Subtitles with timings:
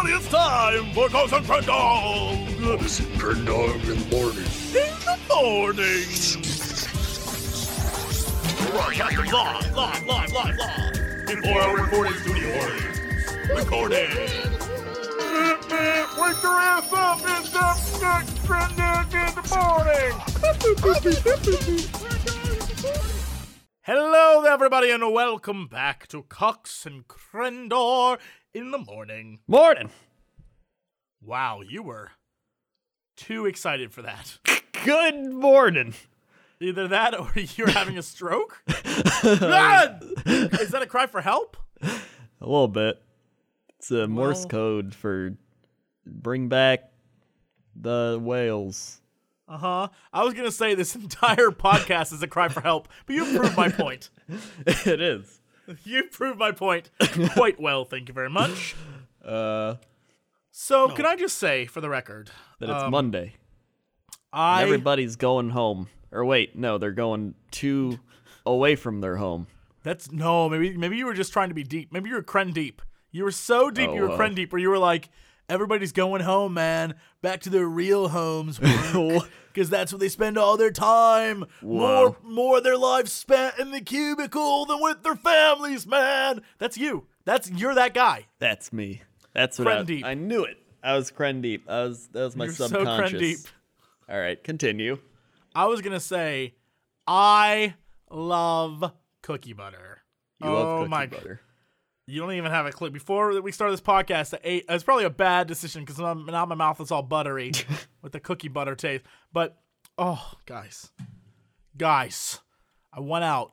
[0.00, 4.46] everybody, it's time for Cox and Crendog Cox and Crendog in the morning.
[4.72, 6.06] in the morning.
[8.72, 11.26] Live, live, live, live, live.
[11.26, 12.98] Before our recording studio audience.
[13.50, 14.10] Recording.
[16.18, 20.14] Wake your ass up, it's up next Crendog in the morning.
[23.82, 28.18] Hello everybody, and welcome back to Cox and Crendor
[28.54, 29.38] in the morning.
[29.46, 29.90] Morning.
[31.22, 32.10] Wow, you were
[33.16, 34.38] too excited for that.
[34.84, 35.94] Good morning.
[36.60, 38.62] Either that or you're having a stroke?
[39.22, 40.02] God!
[40.26, 41.56] Is that a cry for help?
[41.82, 41.90] A
[42.40, 43.00] little bit.
[43.78, 45.36] It's a Morse Well- code for
[46.06, 46.90] bring back
[47.76, 49.00] the whales.
[49.48, 49.88] Uh huh.
[50.12, 53.24] I was going to say this entire podcast is a cry for help, but you
[53.24, 54.10] proved my point.
[54.66, 55.39] it is.
[55.84, 56.90] You proved my point
[57.34, 58.74] quite well, thank you very much.
[59.24, 59.76] Uh,
[60.50, 63.34] So, can I just say, for the record, that it's Um, Monday.
[64.32, 64.62] I.
[64.62, 65.88] Everybody's going home.
[66.12, 67.98] Or wait, no, they're going to
[68.44, 69.46] away from their home.
[69.84, 71.92] That's no, maybe maybe you were just trying to be deep.
[71.92, 72.82] Maybe you were cren deep.
[73.12, 74.18] You were so deep, Oh, you were wow.
[74.18, 75.08] cren deep, where you were like,
[75.50, 80.56] everybody's going home, man, back to their real homes, because that's where they spend all
[80.56, 81.44] their time.
[81.60, 82.16] More, Whoa.
[82.22, 86.42] more of their lives spent in the cubicle than with their families, man.
[86.58, 87.06] That's you.
[87.24, 88.26] That's you're that guy.
[88.38, 89.02] That's me.
[89.34, 90.02] That's what I.
[90.04, 90.56] I knew it.
[90.82, 91.68] I was cren deep.
[91.68, 93.46] I was that was my You're so subconscious.
[94.08, 94.98] All right, continue.
[95.54, 96.54] I was gonna say,
[97.06, 97.74] I
[98.10, 99.98] love cookie butter.
[100.40, 101.40] You oh love cookie my butter.
[102.10, 102.90] You don't even have a clue.
[102.90, 104.64] Before we started this podcast, I ate.
[104.68, 107.52] It's probably a bad decision because now, now my mouth is all buttery
[108.02, 109.04] with the cookie butter taste.
[109.32, 109.56] But
[109.96, 110.90] oh, guys,
[111.76, 112.40] guys,
[112.92, 113.52] I went out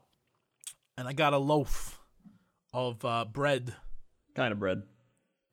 [0.97, 1.99] and I got a loaf
[2.73, 3.75] of uh, bread,
[4.35, 4.83] Kind of bread.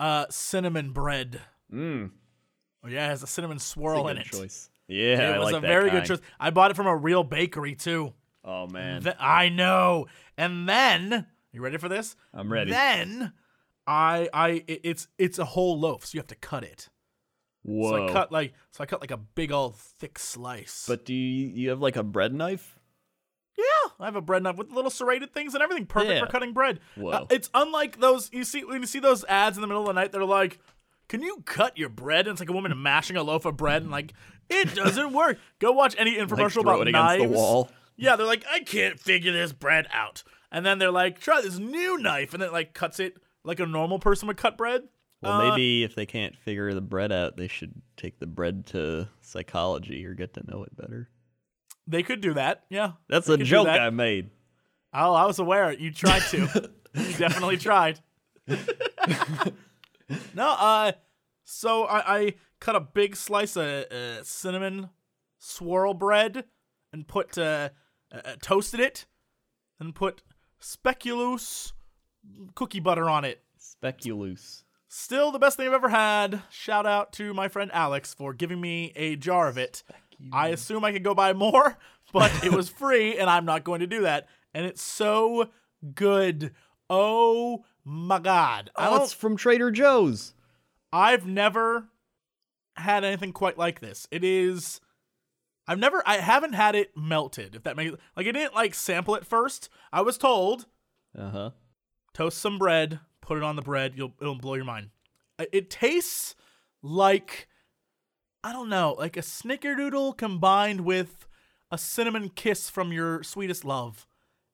[0.01, 1.41] uh, cinnamon bread.
[1.73, 2.11] Mmm.
[2.85, 4.31] Oh yeah, it has a cinnamon swirl in good it.
[4.33, 4.71] choice.
[4.89, 6.07] Yeah, It I was like a very kind.
[6.07, 6.27] good choice.
[6.39, 8.13] I bought it from a real bakery too.
[8.45, 10.07] Oh man, Th- I know.
[10.37, 12.17] And then, you ready for this?
[12.33, 12.71] I'm ready.
[12.73, 13.33] Then,
[13.87, 16.89] I, I, it's, it's a whole loaf, so you have to cut it.
[17.63, 17.91] Whoa.
[17.91, 20.85] So I cut like, so I cut like a big old thick slice.
[20.87, 22.79] But do you you have like a bread knife?
[23.57, 26.21] yeah, I have a bread knife with little serrated things and everything, perfect Yeah.
[26.27, 26.81] for cutting bread.
[26.97, 27.11] Whoa.
[27.11, 29.87] Uh, it's unlike those you see when you see those ads in the middle of
[29.87, 30.13] the night.
[30.13, 30.59] They're like,
[31.09, 33.81] "Can you cut your bread?" And it's like a woman mashing a loaf of bread,
[33.83, 34.13] and like,
[34.51, 35.39] it doesn't work.
[35.59, 37.23] Go watch any Like infomercial throw about knives.
[37.23, 37.71] the wall.
[37.97, 40.23] Yeah, they're like, I can't figure this bread out.
[40.55, 43.67] And then they're like, try this new knife, and it like cuts it like a
[43.67, 44.85] normal person would cut bread.
[45.21, 48.65] Well, Uh, maybe if they can't figure the bread out, they should take the bread
[48.67, 51.11] to psychology or get to know it better.
[51.89, 52.67] They could do that.
[52.71, 53.67] Yeah, That's they a joke.
[53.67, 54.31] I made.
[54.93, 55.73] Oh, I was aware.
[55.73, 56.39] You tried to.
[56.95, 57.99] you definitely tried.
[60.35, 60.93] no, uh,
[61.45, 64.91] so I, I cut a big slice of uh, cinnamon
[65.39, 66.45] swirl bread
[66.93, 67.71] and put uh,
[68.13, 69.07] uh, toasted it
[69.81, 70.23] and put
[70.65, 71.73] speculoos
[72.55, 73.43] cookie butter on it.
[73.61, 74.63] Speculoos.
[74.89, 76.43] Still the best thing I've ever had.
[76.51, 79.83] Shout out to my friend Alex for giving me a jar of it.
[80.33, 81.77] I assume I could go buy more,
[82.13, 84.27] but it was free and I'm not going to do that.
[84.55, 85.51] And it's so
[85.95, 86.53] good.
[86.89, 88.71] Oh my god.
[88.77, 90.33] Oh, it's from Trader Joe's.
[90.93, 91.89] I've never
[92.77, 94.07] had anything quite like this.
[94.11, 94.81] It is
[95.67, 99.15] I've never I haven't had it melted, if that makes like I didn't like sample
[99.15, 99.69] it first.
[99.93, 100.67] I was told
[101.19, 101.51] Uh huh.
[102.13, 104.91] toast some bread, put it on the bread, you'll it'll blow your mind.
[105.39, 106.35] It tastes
[106.83, 107.49] like
[108.43, 111.27] I don't know, like a snickerdoodle combined with
[111.71, 114.07] a cinnamon kiss from your sweetest love.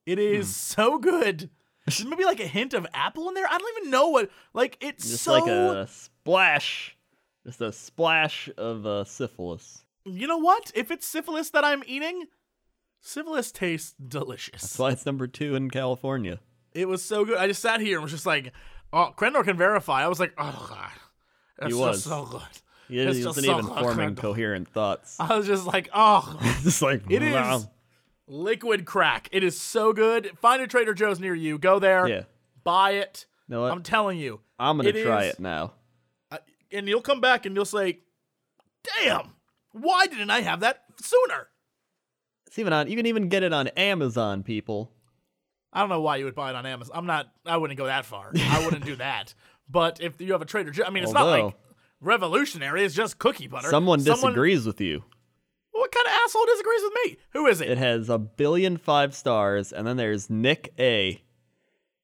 [0.06, 1.50] It is so good.
[1.87, 3.47] There's maybe like a hint of apple in there.
[3.50, 4.31] I don't even know what.
[4.54, 5.32] Like it's Just so.
[5.32, 6.97] like a splash,
[7.44, 9.84] just a splash of uh, syphilis.
[10.05, 10.71] You know what?
[10.75, 12.25] If it's syphilis that I'm eating,
[13.00, 14.62] syphilis tastes delicious.
[14.62, 16.41] That's why it's number two in California.
[16.72, 17.37] It was so good.
[17.37, 18.53] I just sat here and was just like,
[18.93, 20.05] oh, Crendor can verify.
[20.05, 20.91] I was like, oh god,
[21.58, 22.05] that's He just was.
[22.05, 22.43] so good.
[22.88, 25.17] He It's he wasn't so even good, forming coherent thoughts.
[25.20, 27.69] I was just like, oh, just like it is
[28.26, 29.29] liquid crack.
[29.32, 30.31] It is so good.
[30.38, 31.58] Find a Trader Joe's near you.
[31.58, 32.08] Go there.
[32.08, 32.23] Yeah.
[32.64, 33.26] Buy it.
[33.49, 33.73] know what?
[33.73, 34.41] I'm telling you.
[34.58, 35.75] I'm gonna try is- it now.
[36.73, 37.99] And you'll come back and you'll say,
[39.02, 39.32] damn,
[39.72, 41.49] why didn't I have that sooner?
[42.46, 42.88] It's even on.
[42.88, 44.93] You can even get it on Amazon, people.
[45.72, 46.96] I don't know why you would buy it on Amazon.
[46.96, 47.28] I'm not.
[47.46, 48.32] I wouldn't go that far.
[48.37, 49.34] I wouldn't do that.
[49.69, 51.55] But if you have a Trader Joe, I mean, it's not like
[52.00, 52.84] revolutionary.
[52.84, 53.69] It's just cookie butter.
[53.69, 55.05] Someone disagrees with you.
[55.70, 57.16] What kind of asshole disagrees with me?
[57.34, 57.70] Who is it?
[57.70, 61.23] It has a billion five stars, and then there's Nick A,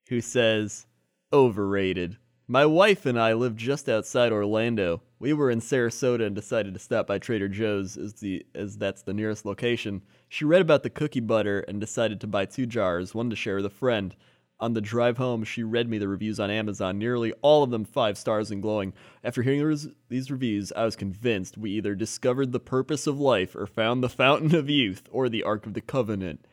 [0.09, 0.87] who says
[1.33, 2.17] overrated.
[2.47, 5.03] My wife and I live just outside Orlando.
[5.19, 9.01] We were in Sarasota and decided to stop by Trader Joe's as the as that's
[9.01, 10.03] the nearest location.
[10.29, 13.57] She read about the cookie butter and decided to buy two jars, one to share
[13.57, 14.15] with a friend.
[14.61, 17.85] On the drive home, she read me the reviews on Amazon, nearly all of them
[17.85, 18.93] five stars and glowing.
[19.25, 19.79] After hearing
[20.09, 24.09] these reviews, I was convinced we either discovered the purpose of life or found the
[24.09, 26.47] fountain of youth or the Ark of the Covenant.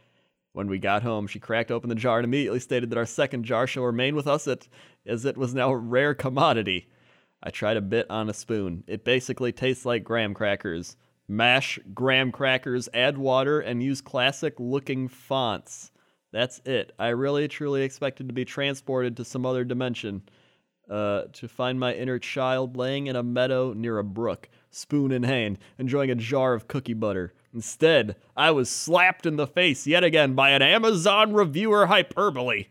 [0.53, 3.43] When we got home, she cracked open the jar and immediately stated that our second
[3.43, 4.47] jar shall remain with us
[5.05, 6.87] as it was now a rare commodity.
[7.43, 8.85] I tried a bit on a spoon.
[8.87, 10.95] It basically tastes like graham crackers.
[11.27, 15.91] Mash graham crackers, add water, and use classic looking fonts.
[16.31, 16.93] That's it.
[16.97, 20.23] I really truly expected to be transported to some other dimension.
[20.89, 25.23] Uh, to find my inner child laying in a meadow near a brook, spoon in
[25.23, 27.33] hand, enjoying a jar of cookie butter.
[27.53, 32.65] Instead, I was slapped in the face yet again by an Amazon reviewer hyperbole.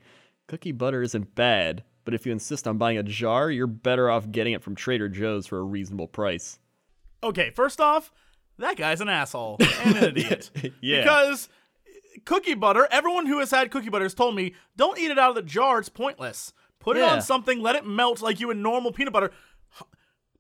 [0.47, 4.31] Cookie butter isn't bad, but if you insist on buying a jar, you're better off
[4.31, 6.59] getting it from Trader Joe's for a reasonable price.
[7.23, 8.11] Okay, first off,
[8.59, 10.51] that guy's an asshole and an idiot.
[10.81, 11.03] Yeah.
[11.03, 11.49] Because
[12.25, 15.31] cookie butter, everyone who has had cookie butter has told me, don't eat it out
[15.31, 16.53] of the jar, it's pointless.
[16.81, 19.31] Put it on something, let it melt like you would normal peanut butter.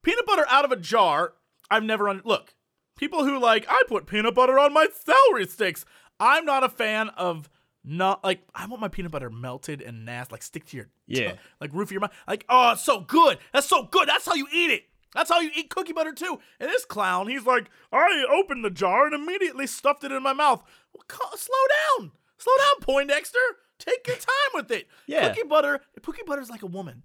[0.03, 1.35] Peanut butter out of a jar,
[1.71, 2.55] I've never un- look.
[2.97, 5.85] People who like, I put peanut butter on my celery sticks.
[6.19, 7.49] I'm not a fan of
[7.85, 11.29] not like I want my peanut butter melted and nasty, like stick to your Yeah.
[11.31, 12.13] tongue, like roof of your mouth.
[12.29, 13.39] Like, oh, it's so good.
[13.53, 14.09] That's so good.
[14.09, 14.85] That's how you eat it.
[15.15, 16.39] That's how you eat cookie butter too.
[16.61, 20.33] And this clown, he's like, I opened the jar and immediately stuffed it in my
[20.33, 20.63] mouth.
[20.95, 21.05] Well,
[21.37, 22.13] slow down.
[22.39, 23.39] Slow down, Poindexter.
[23.79, 24.87] Take your time with it.
[25.07, 25.29] Yeah.
[25.29, 27.03] Cookie butter, cookie butter's like a woman.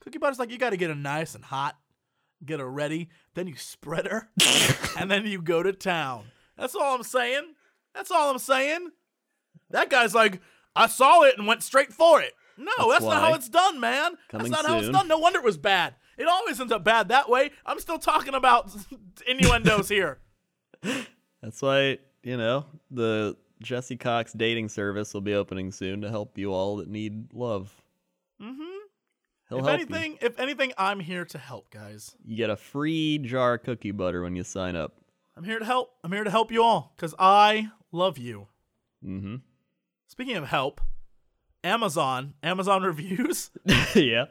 [0.00, 1.76] Cookie butter's like you got to get her nice and hot,
[2.44, 4.28] get her ready, then you spread her,
[4.98, 6.24] and then you go to town.
[6.56, 7.54] That's all I'm saying.
[7.94, 8.88] That's all I'm saying.
[9.70, 10.40] That guy's like,
[10.74, 12.32] I saw it and went straight for it.
[12.58, 14.12] No, that's, That's not how it's done, man.
[14.28, 15.08] Coming that's not how it's done.
[15.08, 15.94] No wonder it was bad.
[16.16, 17.50] It always ends up bad that way.
[17.66, 18.70] I'm still talking about
[19.26, 20.18] innuendos here.
[21.42, 26.38] That's why, you know, the Jesse Cox dating service will be opening soon to help
[26.38, 27.74] you all that need love.
[28.40, 28.62] Mm-hmm.
[29.48, 32.16] He'll If anything, if anything, I'm here to help, guys.
[32.24, 32.32] you.
[32.32, 34.96] You get a free jar of cookie butter when you sign up.
[35.36, 35.92] I'm here to help.
[36.02, 38.48] I'm here to help you all because I love you.
[39.04, 39.36] Mm-hmm.
[40.08, 40.80] Speaking of help,
[41.64, 43.50] Amazon, Amazon reviews.
[43.94, 44.26] yeah.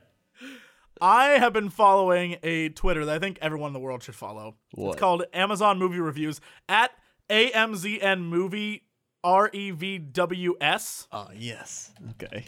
[1.02, 4.56] I have been following a Twitter that I think everyone in the world should follow.
[4.74, 4.92] What?
[4.92, 6.40] It's called Amazon Movie Reviews
[6.70, 6.92] at
[7.30, 8.84] AMZN Movie
[9.24, 11.08] R E V W S.
[11.12, 11.92] Oh, yes.
[12.12, 12.46] Okay.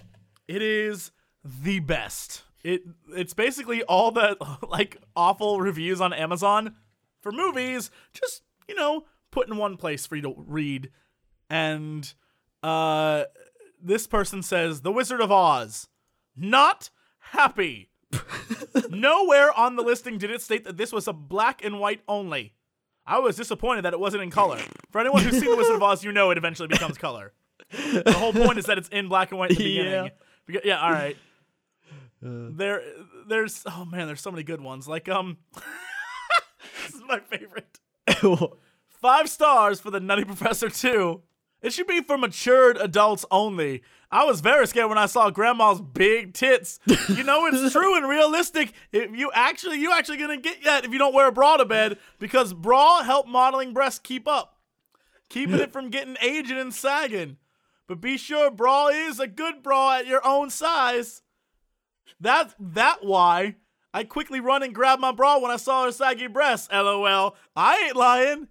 [0.48, 1.12] It is
[1.44, 2.44] the best.
[2.64, 4.38] It it's basically all the
[4.70, 6.76] like awful reviews on Amazon
[7.22, 10.92] for movies, just you know, put in one place for you to read.
[11.50, 12.14] And
[12.64, 13.24] uh
[13.82, 15.88] this person says The Wizard of Oz.
[16.36, 16.90] Not
[17.20, 17.90] happy.
[18.90, 22.54] Nowhere on the listing did it state that this was a black and white only.
[23.06, 24.60] I was disappointed that it wasn't in color.
[24.92, 27.34] For anyone who's seen The Wizard of Oz, you know it eventually becomes color.
[27.72, 29.92] The whole point is that it's in black and white at the beginning.
[29.92, 30.10] Yeah.
[30.50, 31.18] Beca- yeah, all right.
[32.22, 32.82] there,
[33.28, 34.88] there's oh man, there's so many good ones.
[34.88, 35.38] Like um,
[36.86, 37.80] this is my favorite.
[39.02, 41.22] Five stars for the Nutty Professor 2.
[41.62, 43.82] It should be for matured adults only.
[44.12, 46.80] I was very scared when I saw grandma's big tits.
[46.86, 48.74] You know it's true and realistic.
[48.92, 51.66] If you actually you actually gonna get that if you don't wear a bra to
[51.66, 54.58] bed because bra help modeling breasts keep up.
[55.30, 57.38] Keeping it from getting aged and sagging.
[57.88, 61.22] But be sure bra is a good bra at your own size.
[62.20, 63.56] That's that why
[63.94, 66.70] I quickly run and grab my bra when I saw her saggy breasts.
[66.72, 67.36] LOL.
[67.56, 68.48] I ain't lying.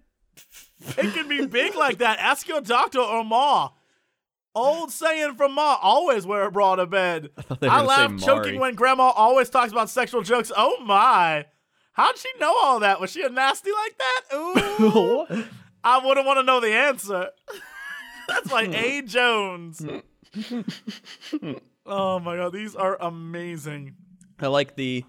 [0.97, 2.19] It can be big like that.
[2.19, 3.69] Ask your doctor or ma.
[4.55, 7.29] Old saying from ma, always wear a bra to bed.
[7.61, 10.51] were I laugh choking when grandma always talks about sexual jokes.
[10.55, 11.45] Oh my.
[11.93, 12.99] How'd she know all that?
[12.99, 14.21] Was she a nasty like that?
[14.35, 15.25] Ooh.
[15.83, 17.29] I wouldn't want to know the answer.
[18.27, 19.01] That's like A.
[19.03, 19.85] Jones.
[21.85, 23.95] oh my god, these are amazing.
[24.39, 25.05] I like the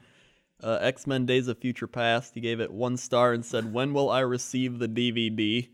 [0.63, 2.35] uh, X Men Days of Future Past.
[2.35, 5.69] He gave it one star and said, When will I receive the DVD?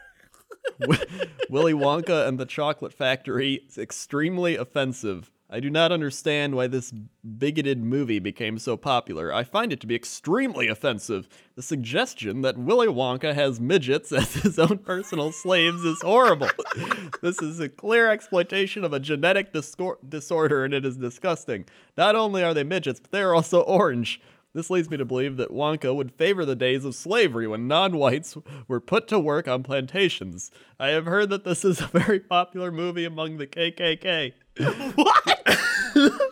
[0.80, 1.06] Wi-
[1.48, 5.30] Willy Wonka and the Chocolate Factory is extremely offensive.
[5.48, 6.92] I do not understand why this
[7.38, 9.32] bigoted movie became so popular.
[9.32, 11.28] I find it to be extremely offensive.
[11.54, 16.48] The suggestion that Willy Wonka has midgets as his own personal slaves is horrible.
[17.22, 21.64] this is a clear exploitation of a genetic disorder and it is disgusting.
[21.96, 24.20] Not only are they midgets, but they are also orange.
[24.56, 27.98] This leads me to believe that Wonka would favor the days of slavery when non
[27.98, 30.50] whites were put to work on plantations.
[30.80, 34.32] I have heard that this is a very popular movie among the KKK.
[34.94, 36.22] What?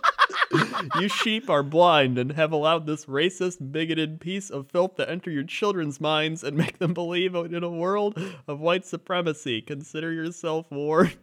[1.00, 5.30] you sheep are blind and have allowed this racist, bigoted piece of filth to enter
[5.30, 9.60] your children's minds and make them believe in a world of white supremacy.
[9.60, 11.18] Consider yourself warned.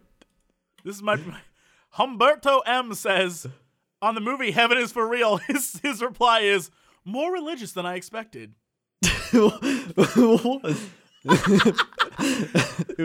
[0.83, 1.19] This is my
[1.95, 3.47] Humberto M says
[4.03, 5.37] on the movie Heaven is for Real.
[5.47, 6.69] His his reply is
[7.05, 8.53] more religious than I expected.
[9.31, 9.45] Who'd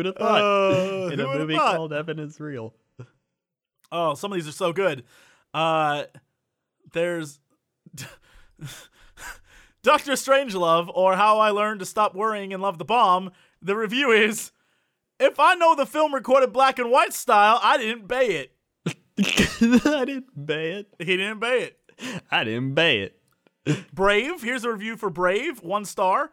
[0.07, 0.41] have thought?
[0.41, 1.77] Uh, In a movie thought?
[1.77, 2.75] called Evan is Real.
[3.93, 5.05] Oh, some of these are so good.
[5.55, 6.05] Uh,
[6.93, 7.39] there's
[9.83, 13.31] Doctor Strangelove or How I Learned to Stop Worrying and Love the Bomb.
[13.63, 14.51] The review is
[15.21, 18.53] if I know the film recorded black and white style, I didn't bay it.
[19.19, 20.89] I didn't bay it.
[20.99, 21.79] He didn't bay it.
[22.31, 23.19] I didn't bay it.
[23.93, 26.31] Brave, here's a review for Brave, one star.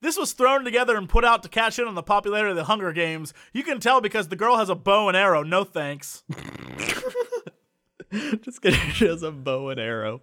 [0.00, 2.64] This was thrown together and put out to cash in on the popularity of the
[2.64, 3.32] Hunger Games.
[3.52, 5.44] You can tell because the girl has a bow and arrow.
[5.44, 6.24] No thanks.
[8.40, 8.80] Just kidding.
[8.90, 10.22] She has a bow and arrow.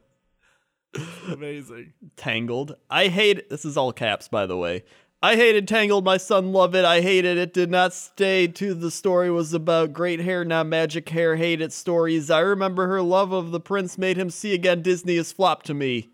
[1.31, 1.93] Amazing.
[2.17, 2.75] Tangled.
[2.89, 4.83] I hate this is all caps by the way.
[5.21, 6.85] I hated Tangled, my son loved it.
[6.85, 7.53] I hated it.
[7.53, 11.35] Did not stay to the story was about great hair, not magic hair.
[11.35, 12.29] Hate it stories.
[12.31, 15.73] I remember her love of the prince made him see again Disney is flop to
[15.73, 16.07] me.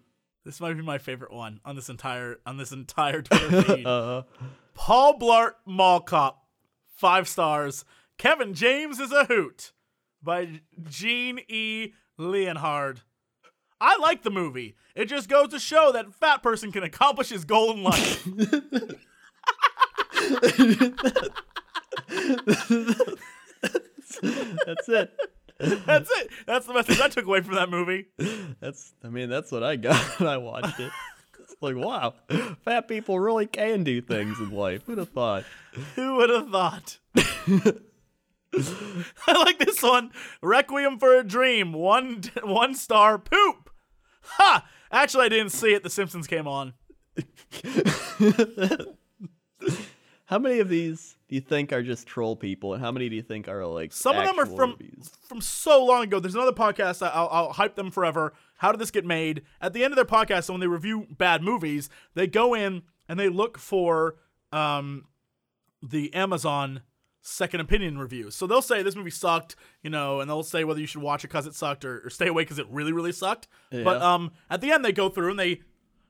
[0.43, 3.85] This might be my favorite one on this entire on this entire Twitter feed.
[3.85, 4.23] Uh
[4.73, 6.43] Paul Blart Mall Cop,
[6.95, 7.85] five stars.
[8.17, 9.71] Kevin James is a hoot
[10.21, 11.93] by Gene E.
[12.17, 13.01] Leonhard.
[13.85, 14.75] I like the movie.
[14.95, 18.25] It just goes to show that fat person can accomplish his goal in life.
[24.65, 25.13] that's it.
[25.59, 26.29] That's it.
[26.47, 28.07] That's the message I took away from that movie.
[28.59, 30.91] That's I mean, that's what I got when I watched it.
[31.41, 32.15] It's like, wow,
[32.63, 34.81] fat people really can do things in life.
[34.87, 35.43] Who'd have thought?
[35.95, 36.97] Who would have thought?
[39.27, 40.11] I like this one.
[40.41, 41.71] Requiem for a Dream.
[41.73, 43.19] One one star.
[43.19, 43.44] Poop.
[44.25, 44.67] Ha!
[44.91, 45.83] Actually, I didn't see it.
[45.83, 46.73] The Simpsons came on.
[50.25, 53.15] How many of these do you think are just troll people, and how many do
[53.15, 54.75] you think are like Some of them are from
[55.27, 56.19] from so long ago.
[56.19, 57.07] There's another podcast.
[57.07, 58.33] I'll, I'll hype them forever.
[58.57, 59.43] How did this get made?
[59.61, 63.19] At the end of their podcast, when they review bad movies, they go in and
[63.19, 64.15] they look for
[64.51, 65.05] um,
[65.83, 66.81] the Amazon
[67.27, 68.35] second opinion reviews.
[68.35, 71.23] So they'll say this movie sucked, you know, and they'll say whether you should watch
[71.23, 73.47] it because it sucked or, or stay away because it really, really sucked.
[73.83, 75.61] But um, at the end, they go through and they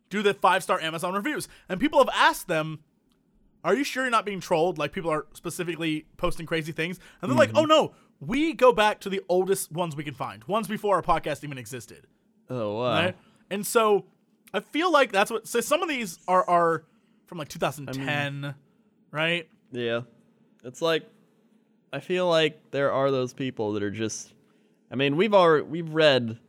[0.10, 2.80] do the five star Amazon reviews, and people have asked them
[3.64, 4.78] are you sure you're not being trolled?
[4.78, 9.00] Like people are specifically posting crazy things, and they're like, "Oh no, we go back
[9.02, 12.06] to the oldest ones we can find, ones before our podcast even existed."
[12.48, 12.94] Oh wow!
[12.94, 13.16] Right?
[13.50, 14.06] And so,
[14.54, 15.48] I feel like that's what.
[15.48, 16.84] So some of these are are
[17.26, 18.54] from like 2010,
[19.10, 19.50] right?
[19.72, 20.02] Yeah,
[20.66, 21.04] it's like
[21.94, 24.34] I feel like there are those people that are just.
[24.92, 26.40] I mean, we've already we've read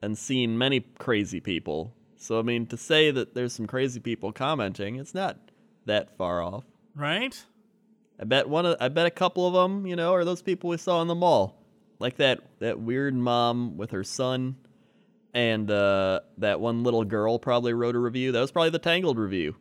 [0.00, 1.92] and seen many crazy people.
[2.16, 5.38] So I mean, to say that there's some crazy people commenting, it's not
[5.84, 6.64] that far off.
[6.94, 7.44] Right?
[8.18, 10.70] I bet one of I bet a couple of them, you know, are those people
[10.70, 11.62] we saw in the mall,
[11.98, 14.56] like that that weird mom with her son,
[15.34, 18.32] and uh, that one little girl probably wrote a review.
[18.32, 19.56] That was probably the Tangled review.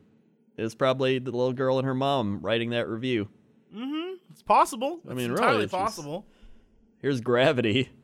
[0.56, 3.28] It was probably the little girl and her mom writing that review.
[4.32, 5.00] It's possible.
[5.04, 6.26] It's mean, really, entirely it's just- possible.
[7.02, 7.90] Here's Gravity.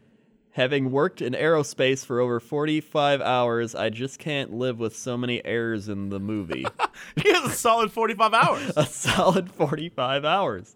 [0.56, 5.44] Having worked in aerospace for over 45 hours, I just can't live with so many
[5.46, 6.66] errors in the movie.
[7.16, 8.72] He has a solid 45 hours.
[8.78, 10.76] a solid 45 hours.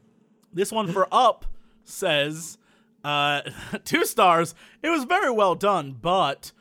[0.51, 1.45] This one for Up
[1.83, 2.57] says
[3.03, 3.41] uh,
[3.83, 4.55] two stars.
[4.81, 6.51] It was very well done, but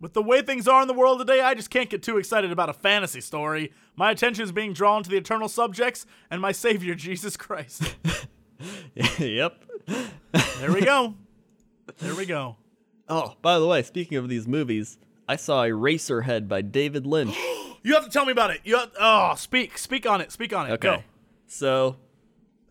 [0.00, 2.52] with the way things are in the world today, I just can't get too excited
[2.52, 3.72] about a fantasy story.
[3.94, 7.96] My attention is being drawn to the eternal subjects and my savior, Jesus Christ.
[9.18, 9.62] yep.
[10.58, 11.14] There we go.
[11.98, 12.56] There we go.
[13.08, 14.98] Oh, by the way, speaking of these movies,
[15.28, 17.36] I saw Eraserhead by David Lynch.
[17.82, 18.62] You have to tell me about it.
[18.64, 20.72] You have, oh, speak, speak on it, speak on it.
[20.72, 20.88] Okay.
[20.88, 21.02] Go.
[21.46, 21.94] So,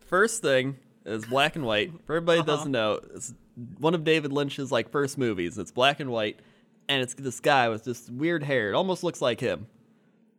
[0.08, 1.94] first thing is black and white.
[2.06, 2.58] For everybody that uh-huh.
[2.58, 3.34] doesn't know, it's
[3.80, 5.58] one of David Lynch's like first movies.
[5.58, 6.42] It's black and white,
[6.90, 8.70] and it's this guy with this weird hair.
[8.72, 9.68] It almost looks like him.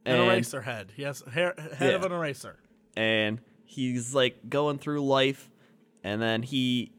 [0.05, 0.93] An And- eraser head.
[0.97, 2.57] Yes, hair, head of an eraser.
[2.97, 5.51] and he's like going through life
[6.05, 6.93] and then he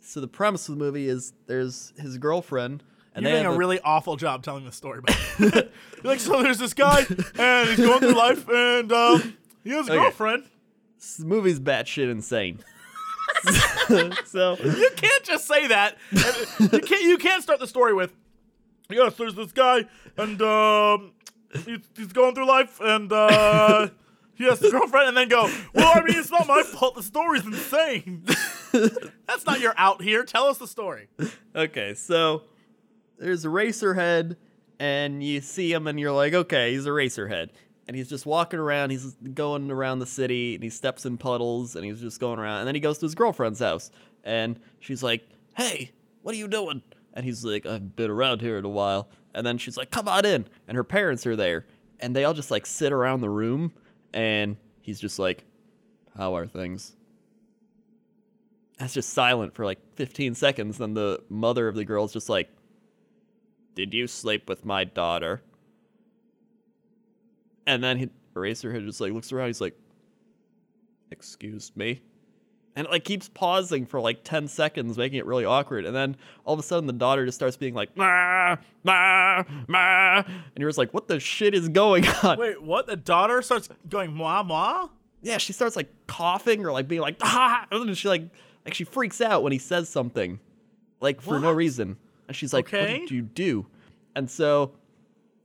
[0.00, 2.84] so the premise of the movie is there's his girlfriend
[3.14, 5.00] and You're doing have a really awful job telling the story.
[5.04, 5.72] But
[6.04, 7.04] like, so there's this guy,
[7.38, 10.00] and he's going through life, and um, he has a Okay.
[10.02, 10.44] girlfriend.
[10.98, 12.58] this movie's batshit insane
[14.24, 15.96] so You can't just say that.
[16.12, 17.02] you can't.
[17.04, 18.12] You can't start the story with,
[18.90, 19.84] yes, there's this guy,
[20.16, 21.12] and um,
[21.64, 23.88] he's, he's going through life, and uh,
[24.34, 26.94] he has a girlfriend, and then go, well, I mean, it's not my fault.
[26.94, 28.24] The story's insane.
[29.26, 30.24] That's not your out here.
[30.24, 31.08] Tell us the story.
[31.54, 32.42] okay so
[33.18, 34.36] there's Eraserhead,
[34.78, 37.50] and you see him, and you're like, okay, he's Eraserhead.
[37.86, 41.76] And he's just walking around, he's going around the city, and he steps in puddles,
[41.76, 42.60] and he's just going around.
[42.60, 43.90] And then he goes to his girlfriend's house,
[44.24, 46.82] and she's like, hey, what are you doing?
[47.14, 49.08] And he's like, I've been around here in a while.
[49.34, 50.46] And then she's like, come on in.
[50.68, 51.66] And her parents are there,
[52.00, 53.72] and they all just like sit around the room,
[54.12, 55.44] and he's just like,
[56.16, 56.94] how are things?
[58.78, 60.78] That's just silent for like 15 seconds.
[60.78, 62.50] Then the mother of the girl's just like,
[63.74, 65.42] Did you sleep with my daughter?
[67.66, 69.48] And then he, Eraserhead just like looks around.
[69.48, 69.78] He's like,
[71.10, 72.02] Excuse me?
[72.76, 75.84] And it like keeps pausing for like 10 seconds, making it really awkward.
[75.84, 80.16] And then all of a sudden the daughter just starts being like, Ma, Ma, Ma.
[80.26, 82.38] And you're just like, What the shit is going on?
[82.38, 82.86] Wait, what?
[82.86, 84.88] The daughter starts going moi moi?
[85.22, 88.24] yeah, she starts like coughing or like being like ah, and she like
[88.64, 90.38] like she freaks out when he says something,
[91.00, 91.96] like for no reason,
[92.28, 92.92] and she's like, Okay.
[92.92, 93.66] "What did you do?"
[94.16, 94.72] And so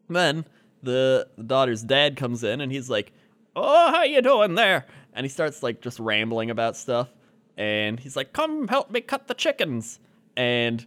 [0.09, 0.45] then
[0.83, 3.13] the, the daughter's dad comes in and he's like,
[3.55, 7.07] "Oh, how you doing there?" And he starts like just rambling about stuff,
[7.60, 10.00] and he's like, "Come help me cut the chickens,"
[10.36, 10.84] and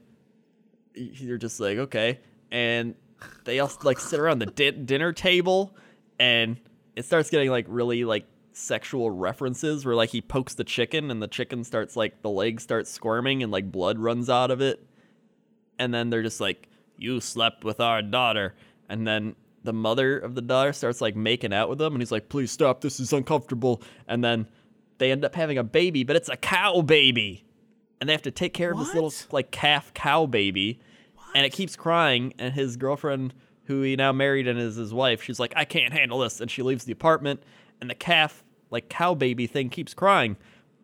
[0.95, 2.19] you're just like, "Okay,"
[2.51, 2.97] and
[3.45, 5.77] they all like sit around the di- dinner table,
[6.19, 6.59] and
[6.97, 11.23] it starts getting like really like sexual references where like he pokes the chicken and
[11.23, 14.85] the chicken starts like the leg starts squirming and like blood runs out of it.
[15.79, 18.55] And then they're just like you slept with our daughter.
[18.89, 22.13] And then the mother of the daughter starts like making out with him and he's
[22.13, 22.81] like please stop.
[22.81, 23.83] This is uncomfortable.
[24.07, 24.47] And then
[25.03, 27.45] they end up having a baby but it's a cow baby.
[28.01, 30.81] And they have to take care of this little like calf cow baby.
[31.35, 35.23] And it keeps crying and his girlfriend who he now married and is his wife
[35.23, 36.41] she's like i can't handle this.
[36.41, 37.43] And she leaves the apartment
[37.81, 40.37] and the calf like cow baby thing keeps crying.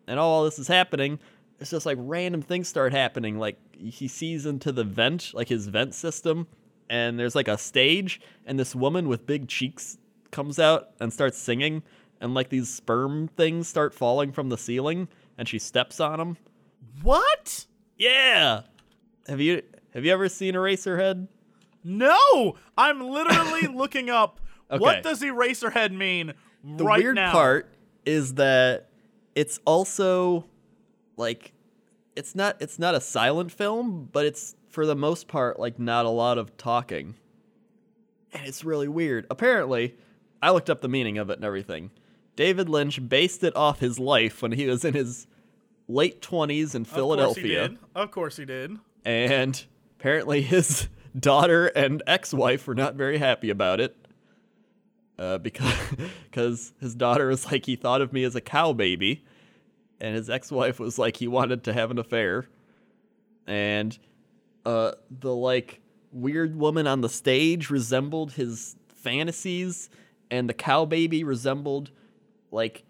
[0.07, 1.19] And all this is happening
[1.59, 3.37] it's just like random things start happening.
[3.37, 6.47] Like he sees into the vent like his vent system
[6.89, 9.97] and there's like a stage and this woman with big cheeks
[10.31, 11.83] comes out and starts singing
[12.21, 16.37] and like these sperm things start falling from the ceiling and she steps on them
[17.01, 17.65] What?
[17.97, 18.61] yeah
[19.27, 19.61] have you
[19.93, 21.27] have you ever seen eraserhead
[21.83, 22.55] No!
[22.77, 24.39] I'm literally looking up
[24.71, 24.79] Okay.
[24.79, 27.31] what does Eraserhead mean the right weird now.
[27.31, 27.73] part
[28.05, 28.89] is that
[29.33, 30.45] it's also
[31.17, 31.53] like
[32.15, 36.05] it's not it's not a silent film but it's for the most part like not
[36.05, 37.15] a lot of talking
[38.31, 39.95] and it's really weird apparently
[40.41, 41.89] i looked up the meaning of it and everything
[42.39, 45.27] david lynch based it off his life when he was in his
[45.89, 47.77] late 20s in Of course he philadelphia did.
[47.95, 48.77] Of course he did.
[49.03, 49.65] and
[49.99, 50.87] apparently his
[51.19, 53.95] daughter and ex-wife were not very happy about it
[55.17, 55.73] uh, because
[56.31, 59.25] because his daughter was like he thought of me as a cow baby
[59.99, 62.45] and his ex-wife was like he wanted to have an affair
[63.47, 63.99] and
[64.65, 65.81] uh, the like
[66.13, 69.89] weird woman on the stage resembled his fantasies
[70.31, 71.91] and the cow baby resembled
[72.51, 72.85] like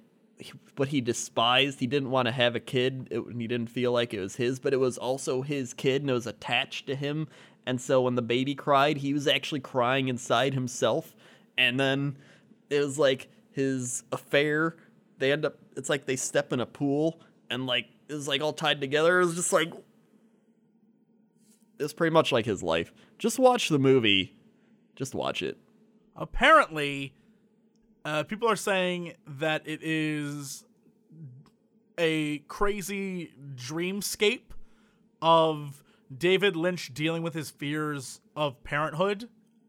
[0.78, 1.80] what he despised.
[1.80, 3.08] He didn't want to have a kid.
[3.12, 6.10] It, he didn't feel like it was his, but it was also his kid and
[6.10, 7.28] it was attached to him.
[7.66, 11.16] And so when the baby cried, he was actually crying inside himself.
[11.58, 12.18] And then
[12.70, 14.78] it was like his affair.
[15.18, 17.20] They end up, it's like they step in a pool
[17.50, 19.20] and like it was like all tied together.
[19.20, 19.74] It was just like,
[21.80, 22.94] it's pretty much like his life.
[23.18, 24.36] Just watch the movie.
[24.96, 25.58] Just watch it.
[26.16, 27.14] Apparently,
[28.06, 30.64] uh, people are saying that it is
[31.98, 34.52] a crazy dreamscape
[35.22, 35.84] of
[36.16, 39.24] David Lynch dealing with his fears of parenthood.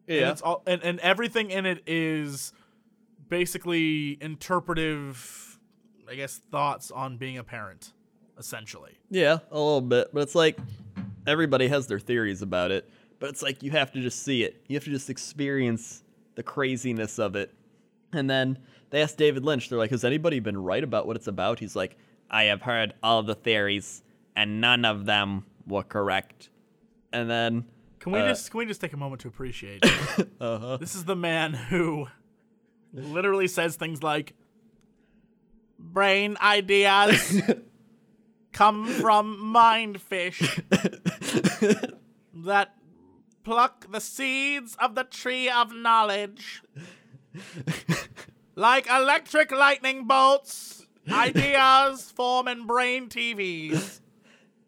[0.08, 0.30] And, Yeah.
[0.30, 2.52] it's all, and, and everything in it is
[3.28, 5.58] basically interpretive,
[6.08, 7.92] I guess, thoughts on being a parent,
[8.38, 8.92] essentially.
[9.10, 10.58] Yeah, a little bit, but it's like
[11.26, 12.88] everybody has their theories about it,
[13.18, 14.62] but it's like you have to just see it.
[14.68, 16.02] You have to just experience
[16.36, 17.52] the craziness of it.
[18.12, 18.58] And then
[18.90, 21.76] they asked David Lynch, they're like, "Has anybody been right about what it's about?" He's
[21.76, 21.96] like,
[22.30, 24.02] "I have heard all the theories
[24.34, 26.48] and none of them were correct."
[27.12, 27.64] And then
[28.00, 29.84] Can we Uh, just can we just take a moment to appreciate?
[30.40, 30.76] uh-huh.
[30.78, 32.08] This is the man who
[32.92, 34.34] literally says things like
[35.78, 37.40] brain ideas
[38.52, 40.60] come from mind fish
[42.34, 42.74] that
[43.44, 46.62] pluck the seeds of the tree of knowledge.
[48.54, 54.00] like electric lightning bolts, ideas form in brain TVs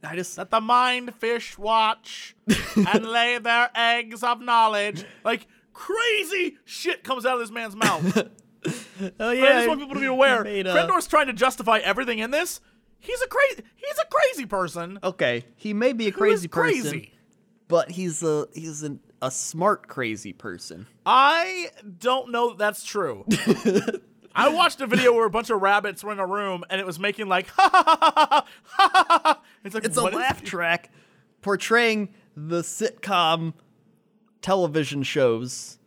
[0.05, 2.35] I just that the mind fish watch
[2.77, 5.05] and lay their eggs of knowledge.
[5.25, 8.29] Like crazy shit comes out of this man's mouth.
[9.21, 10.43] oh yeah, I just want people to be aware.
[10.45, 12.61] made Crendor's trying to justify everything in this.
[12.99, 13.63] He's a crazy.
[13.77, 14.99] He's a crazy person.
[15.03, 17.07] Okay, he may be a is crazy person,
[17.69, 20.87] but he's a he's an, a smart crazy person.
[21.07, 23.25] I don't know that that's true.
[24.35, 26.87] I watched a video where a bunch of rabbits were in a room and it
[26.87, 29.21] was making like ha ha ha ha ha ha ha.
[29.25, 29.43] ha.
[29.65, 30.91] It's like It's a laugh track
[31.43, 33.55] portraying the sitcom
[34.41, 35.79] television shows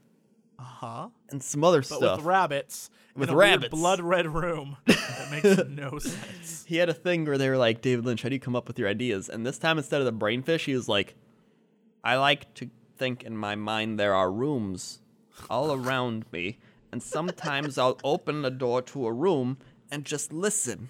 [0.59, 1.09] Uh Huh?
[1.29, 2.17] and some other But stuff.
[2.17, 2.89] with rabbits.
[3.15, 3.71] With in a weird rabbits.
[3.71, 4.77] blood red room.
[4.85, 6.65] That makes no sense.
[6.67, 8.67] he had a thing where they were like, David Lynch, how do you come up
[8.67, 9.29] with your ideas?
[9.29, 11.15] And this time, instead of the brainfish, he was like,
[12.03, 14.99] I like to think in my mind there are rooms
[15.49, 16.59] all around me,
[16.91, 19.57] and sometimes I'll open the door to a room
[19.91, 20.89] and just listen.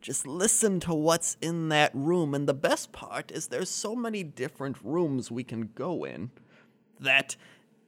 [0.00, 2.34] Just listen to what's in that room.
[2.34, 6.30] And the best part is there's so many different rooms we can go in
[6.98, 7.36] that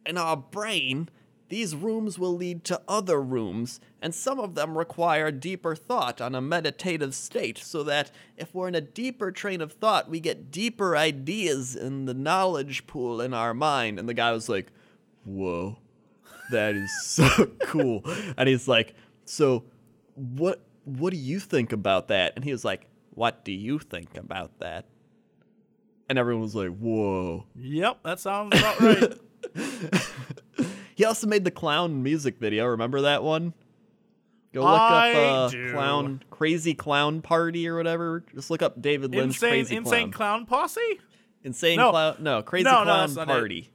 [0.07, 1.09] in our brain,
[1.49, 6.35] these rooms will lead to other rooms, and some of them require deeper thought on
[6.35, 10.51] a meditative state, so that if we're in a deeper train of thought, we get
[10.51, 13.99] deeper ideas in the knowledge pool in our mind.
[13.99, 14.69] And the guy was like,
[15.25, 15.79] Whoa,
[16.51, 17.29] that is so
[17.65, 18.03] cool.
[18.37, 18.95] And he's like,
[19.27, 19.65] So,
[20.15, 22.33] what, what do you think about that?
[22.37, 24.87] And he was like, What do you think about that?
[26.09, 27.45] And everyone was like, Whoa.
[27.55, 29.13] Yep, that sounds about right.
[30.95, 32.67] He also made the clown music video.
[32.67, 33.53] Remember that one?
[34.53, 35.73] Go look I up uh, do.
[35.73, 38.25] clown crazy clown party or whatever.
[38.35, 40.47] Just look up David Lynch insane crazy insane clown.
[40.47, 41.01] clown posse?
[41.43, 41.91] insane No.
[41.91, 42.17] clown.
[42.21, 43.31] No, crazy No, no, clown that's not it.
[43.33, 43.71] party.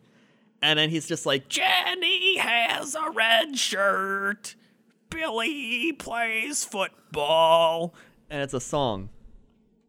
[0.62, 4.55] And then he's just like, Jenny has a red shirt.
[5.10, 7.93] Billy plays football.
[8.29, 9.10] And it's a song.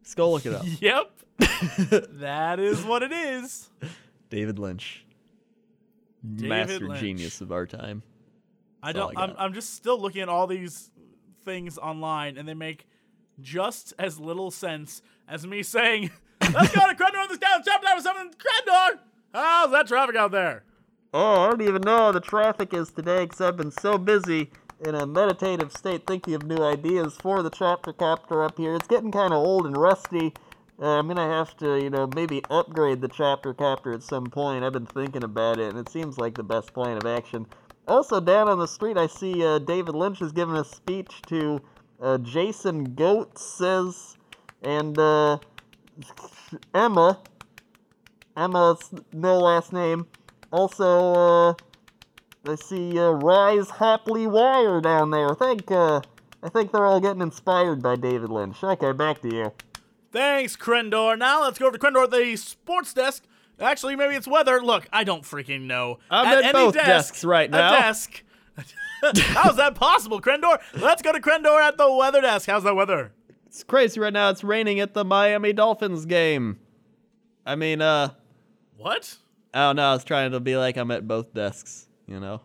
[0.03, 0.65] Just go look it up.
[0.81, 1.11] Yep.
[2.19, 3.69] that is what it is.
[4.29, 5.05] David Lynch.
[6.35, 6.99] David Master Lynch.
[7.01, 8.03] genius of our time.
[8.83, 9.17] I That's all don't.
[9.17, 9.35] I I'm.
[9.37, 10.91] I'm just still looking at all these
[11.45, 12.87] things online, and they make
[13.39, 17.87] just as little sense as me saying, "Let's go to Crendor on this down chapter
[17.87, 18.99] number seven, Crendor."
[19.33, 20.63] How's that traffic out there?
[21.13, 24.51] Oh, I don't even know how the traffic is today because I've been so busy
[24.85, 28.75] in a meditative state thinking of new ideas for the chapter captor up here.
[28.75, 30.33] It's getting kind of old and rusty.
[30.81, 34.63] Uh, I'm gonna have to, you know, maybe upgrade the chapter captor at some point.
[34.63, 37.45] I've been thinking about it, and it seems like the best plan of action.
[37.87, 41.61] Also, down on the street, I see uh, David Lynch is giving a speech to
[42.01, 44.17] uh, Jason Goat says,
[44.63, 45.37] and uh,
[46.73, 47.19] Emma.
[48.35, 50.07] Emma's no last name.
[50.51, 51.53] Also, uh,
[52.47, 55.29] I see uh, Rise Happily Wire down there.
[55.29, 58.63] I think, I think they're all getting inspired by David Lynch.
[58.63, 59.51] Okay, back to you.
[60.11, 61.17] Thanks, Crendor.
[61.17, 63.23] Now let's go over to Crendor, the sports desk.
[63.59, 64.61] Actually, maybe it's weather.
[64.61, 65.99] Look, I don't freaking know.
[66.09, 67.79] I'm at at both desk, desks right a now.
[67.79, 68.23] desk.
[69.03, 70.59] How's that possible, Crendor?
[70.73, 72.47] Let's go to Crendor at the weather desk.
[72.49, 73.11] How's the weather?
[73.45, 74.29] It's crazy right now.
[74.29, 76.59] It's raining at the Miami Dolphins game.
[77.45, 78.09] I mean, uh,
[78.77, 79.17] What?
[79.53, 79.89] I don't know.
[79.89, 81.87] I was trying to be like I'm at both desks.
[82.07, 82.41] You know.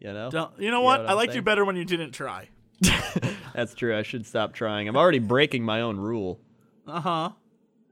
[0.00, 0.30] You know.
[0.30, 1.00] Don't, you know what?
[1.02, 2.48] what I liked you better when you didn't try.
[3.54, 3.96] That's true.
[3.96, 4.88] I should stop trying.
[4.88, 6.40] I'm already breaking my own rule.
[6.86, 7.30] Uh huh.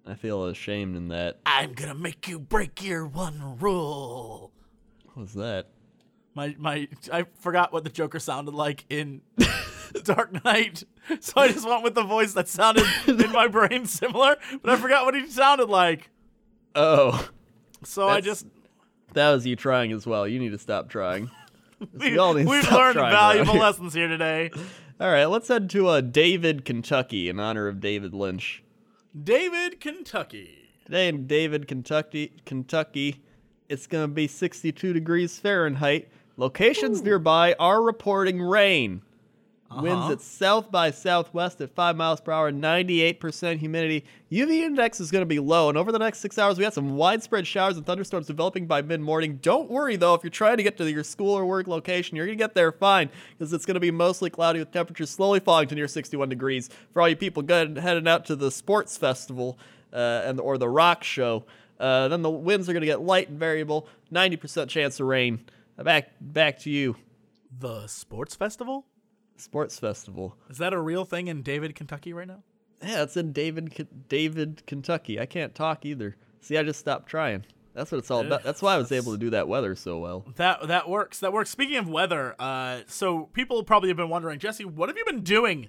[0.07, 1.39] I feel ashamed in that.
[1.45, 4.53] I'm gonna make you break your one rule.
[5.05, 5.69] What was that?
[6.35, 9.21] My my, I forgot what the Joker sounded like in
[10.05, 10.85] Dark Knight,
[11.21, 14.77] so I just went with the voice that sounded in my brain similar, but I
[14.77, 16.11] forgot what he sounded like.
[16.75, 17.29] Oh,
[17.85, 18.47] So I just
[19.15, 20.27] that was you trying as well.
[20.29, 21.31] You need to stop trying.
[21.95, 23.63] We, all need to we've learned valuable here.
[23.63, 24.51] lessons here today.
[25.01, 28.65] All right, let's head to uh, David, Kentucky, in honor of David Lynch.
[29.21, 30.71] David, Kentucky.
[30.85, 33.23] Today in David, Kentucky, Kentucky,
[33.69, 36.09] it's gonna be 62 degrees Fahrenheit.
[36.37, 39.03] Locations nearby are reporting rain.
[39.71, 40.13] Winds Uh-huh.
[40.13, 44.03] at south by southwest at 5 miles per hour, 98% humidity.
[44.33, 46.73] UV index is going to be low, and over the next six hours, we got
[46.73, 49.39] some widespread showers and thunderstorms developing by mid morning.
[49.43, 52.25] Don't worry, though, if you're trying to get to your school or work location, you're
[52.25, 55.39] going to get there fine, because it's going to be mostly cloudy with temperatures slowly
[55.39, 56.71] falling to near 61 degrees.
[56.95, 59.59] For all you people good, heading out to the sports festival
[59.93, 61.45] uh, and or the rock show,
[61.79, 65.41] uh, then the winds are going to get light and variable, 90% chance of rain.
[65.77, 66.97] Back, back to you.
[67.61, 68.87] The sports festival?
[69.41, 70.37] Sports festival.
[70.51, 72.43] Is that a real thing in David, Kentucky right now?
[72.83, 75.19] Yeah, it's in David, K- David, Kentucky.
[75.19, 76.17] I can't talk either.
[76.41, 77.45] See, I just stopped trying.
[77.75, 78.43] That's what it's all about.
[78.43, 80.25] That's why I was able to do that weather so well.
[80.37, 81.21] That that works.
[81.21, 81.51] That works.
[81.51, 85.23] Speaking of weather, uh, so people probably have been wondering, Jesse, what have you been
[85.23, 85.69] doing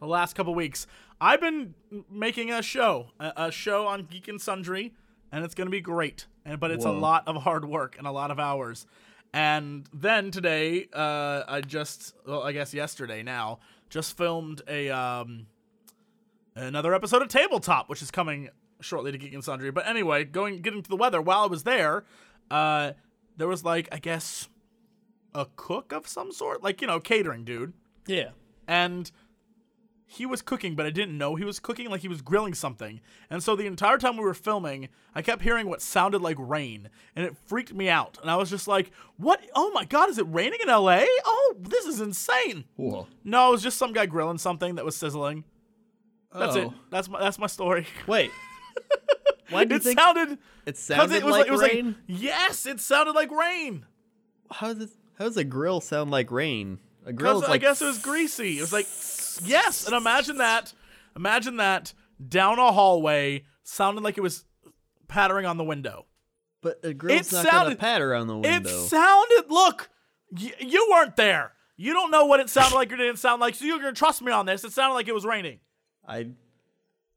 [0.00, 0.86] the last couple weeks?
[1.20, 1.74] I've been
[2.10, 4.92] making a show, a, a show on Geek and Sundry,
[5.32, 6.26] and it's gonna be great.
[6.44, 8.86] And but it's a lot of hard work and a lot of hours.
[9.32, 15.46] And then today, uh, I just, well, I guess yesterday now, just filmed a um,
[16.56, 18.48] another episode of Tabletop, which is coming
[18.80, 19.70] shortly to Geek and Sundry.
[19.70, 21.20] But anyway, going getting to the weather.
[21.22, 22.04] While I was there,
[22.50, 22.92] uh,
[23.36, 24.48] there was like I guess
[25.34, 27.72] a cook of some sort, like you know, catering dude,
[28.08, 28.30] Yeah.
[28.66, 29.10] and
[30.12, 31.88] he was cooking, but I didn't know he was cooking.
[31.88, 35.42] Like he was grilling something, and so the entire time we were filming, I kept
[35.42, 38.18] hearing what sounded like rain, and it freaked me out.
[38.20, 39.40] And I was just like, "What?
[39.54, 41.06] Oh my god, is it raining in L.A.?
[41.24, 43.06] Oh, this is insane." Whoa.
[43.22, 45.44] No, it was just some guy grilling something that was sizzling.
[46.34, 46.64] That's it.
[46.66, 46.74] Oh.
[46.90, 47.86] That's my that's my story.
[48.08, 48.32] Wait.
[49.50, 51.86] Why do you It think sounded it sounded it was like like, it was rain?
[51.86, 53.86] like yes, it sounded like rain.
[54.50, 56.78] how does how does a grill sound like rain?
[57.06, 58.58] A grill is I like guess it was greasy.
[58.58, 58.86] It was like
[59.44, 60.72] yes, and imagine that.
[61.16, 61.92] Imagine that
[62.28, 64.44] down a hallway sounding like it was
[65.08, 66.06] pattering on the window.
[66.62, 68.68] But a grill's It not gonna sounded- patter on the window.
[68.70, 69.44] It sounded.
[69.48, 69.88] Look,
[70.30, 71.52] y- you weren't there.
[71.76, 74.20] You don't know what it sounded like or didn't sound like, so you're gonna trust
[74.20, 74.62] me on this.
[74.64, 75.60] It sounded like it was raining.
[76.06, 76.28] I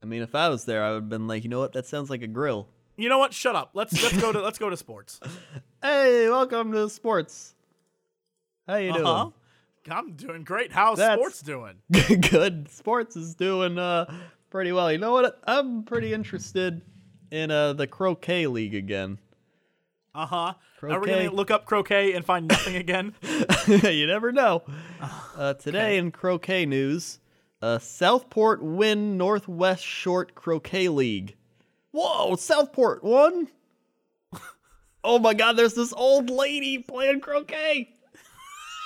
[0.02, 1.86] I mean if I was there I would have been like, you know what, that
[1.86, 2.70] sounds like a grill.
[2.96, 3.34] You know what?
[3.34, 3.72] Shut up.
[3.74, 5.20] Let's let's go to let's go to sports.
[5.82, 7.56] Hey, welcome to sports.
[8.66, 9.24] How you uh-huh.
[9.24, 9.34] doing?
[9.90, 10.72] I'm doing great.
[10.72, 11.76] How's That's- sports doing?
[12.32, 12.70] Good.
[12.70, 14.06] Sports is doing uh
[14.50, 14.92] pretty well.
[14.92, 15.40] You know what?
[15.46, 16.82] I'm pretty interested
[17.32, 19.20] in uh the croquet league again.
[20.16, 20.54] Uh huh.
[20.84, 23.16] Are we gonna look up croquet and find nothing again?
[23.68, 24.64] you never know.
[25.36, 27.18] Uh, today in croquet news,
[27.60, 31.36] uh, Southport win Northwest Short Croquet League.
[31.92, 33.48] Whoa, Southport won!
[35.04, 37.90] oh my God, there's this old lady playing croquet.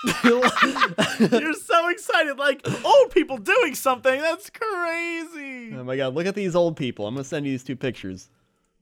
[0.24, 4.20] You're so excited, like old people doing something.
[4.22, 5.74] That's crazy.
[5.76, 7.08] oh my God, look at these old people.
[7.08, 8.30] I'm gonna send you these two pictures.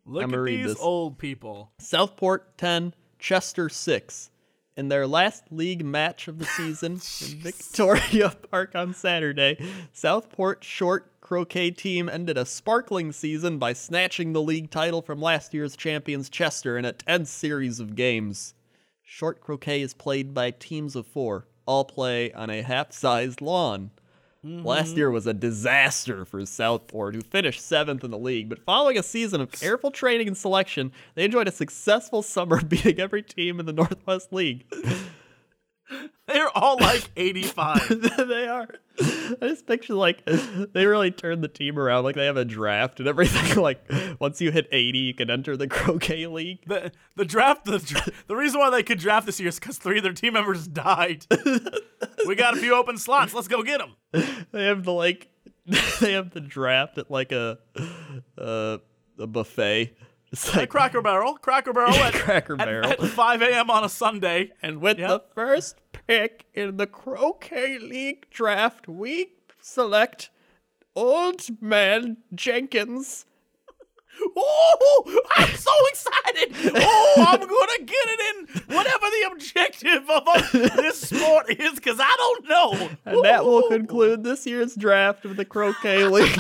[0.05, 0.79] Look I'ma at these this.
[0.79, 1.71] old people.
[1.79, 4.29] Southport 10, Chester 6.
[4.77, 9.57] In their last league match of the season in Victoria Park on Saturday,
[9.93, 15.53] Southport short croquet team ended a sparkling season by snatching the league title from last
[15.53, 18.53] year's champions Chester in a tense series of games.
[19.07, 23.91] Short croquet is played by teams of four, all play on a half-sized lawn.
[24.43, 24.97] Last mm-hmm.
[24.97, 28.49] year was a disaster for Southport, who finished seventh in the league.
[28.49, 32.99] But following a season of careful training and selection, they enjoyed a successful summer, beating
[32.99, 34.65] every team in the Northwest League.
[36.33, 37.89] They're all like 85.
[38.27, 38.67] they are.
[38.99, 42.03] I just picture like they really turned the team around.
[42.03, 43.55] Like they have a draft and everything.
[43.61, 43.85] Like
[44.19, 46.59] once you hit 80, you can enter the croquet league.
[46.65, 49.77] the the draft the dra- the reason why they could draft this year is because
[49.77, 51.25] three of their team members died.
[52.25, 53.33] we got a few open slots.
[53.33, 53.95] Let's go get them.
[54.51, 55.27] They have the like,
[55.99, 57.59] they have the draft at like a,
[58.37, 58.77] uh,
[59.19, 59.95] a buffet.
[60.31, 62.89] It's like Cracker Barrel, Cracker Barrel at, Cracker at- Barrel.
[62.91, 63.69] at 5 a.m.
[63.69, 64.51] on a Sunday.
[64.61, 65.09] And with Yep.
[65.09, 70.29] the first pick in the Croquet League draft, we select
[70.95, 73.25] Old Man Jenkins.
[74.37, 76.73] Oh, I'm so excited!
[76.73, 82.13] Oh, I'm gonna get it in whatever the objective of this sport is, because I
[82.17, 82.89] don't know.
[83.03, 86.39] And that will conclude this year's draft of the Croquet League.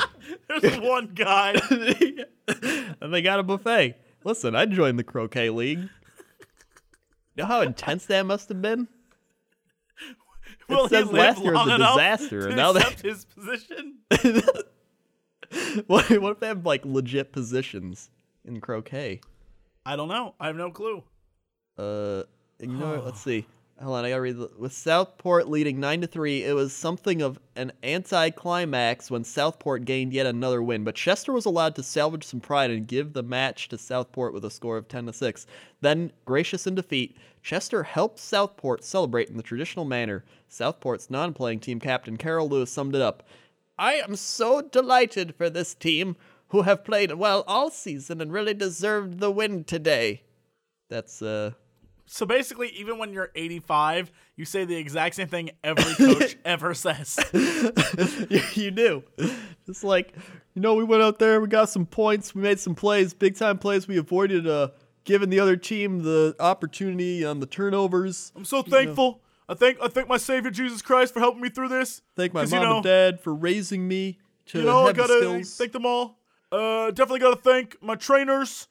[0.61, 1.55] There's one guy.
[3.01, 3.95] and they got a buffet.
[4.23, 5.79] Listen, I'd join the Croquet League.
[5.79, 5.89] You
[7.35, 8.87] know how intense that must have been?
[10.69, 13.97] Will says live last year was a disaster, to and now they- accept his position?
[15.87, 18.09] What, what if they have like legit positions
[18.43, 19.21] in croquet?
[19.85, 20.33] I don't know.
[20.39, 21.03] I have no clue.
[21.77, 22.23] Uh,
[22.59, 22.99] ignore.
[22.99, 23.45] let's see.
[23.81, 24.37] Hold on, I gotta read.
[24.57, 30.13] With Southport leading nine to three, it was something of an anticlimax when Southport gained
[30.13, 30.85] yet another win.
[30.85, 34.45] But Chester was allowed to salvage some pride and give the match to Southport with
[34.45, 35.45] a score of ten to six.
[35.81, 40.23] Then, gracious in defeat, Chester helped Southport celebrate in the traditional manner.
[40.47, 43.23] Southport's non-playing team captain Carol Lewis summed it up.
[43.77, 46.15] I am so delighted for this team,
[46.47, 50.21] who have played well all season and really deserved the win today.
[50.89, 51.51] That's uh.
[52.07, 56.73] So basically, even when you're 85, you say the exact same thing every coach ever
[56.73, 57.17] says.
[58.29, 59.03] you, you do.
[59.67, 60.13] It's like,
[60.53, 63.35] you know, we went out there, we got some points, we made some plays, big
[63.35, 63.87] time plays.
[63.87, 64.69] We avoided uh,
[65.03, 68.31] giving the other team the opportunity on the turnovers.
[68.35, 69.21] I'm so thankful.
[69.47, 72.01] I thank I thank my Savior Jesus Christ for helping me through this.
[72.15, 74.95] Thank my mom you know, and dad for raising me to You know, I have
[74.95, 75.55] the gotta skills.
[75.57, 76.19] thank them all.
[76.51, 78.67] Uh, definitely gotta thank my trainers.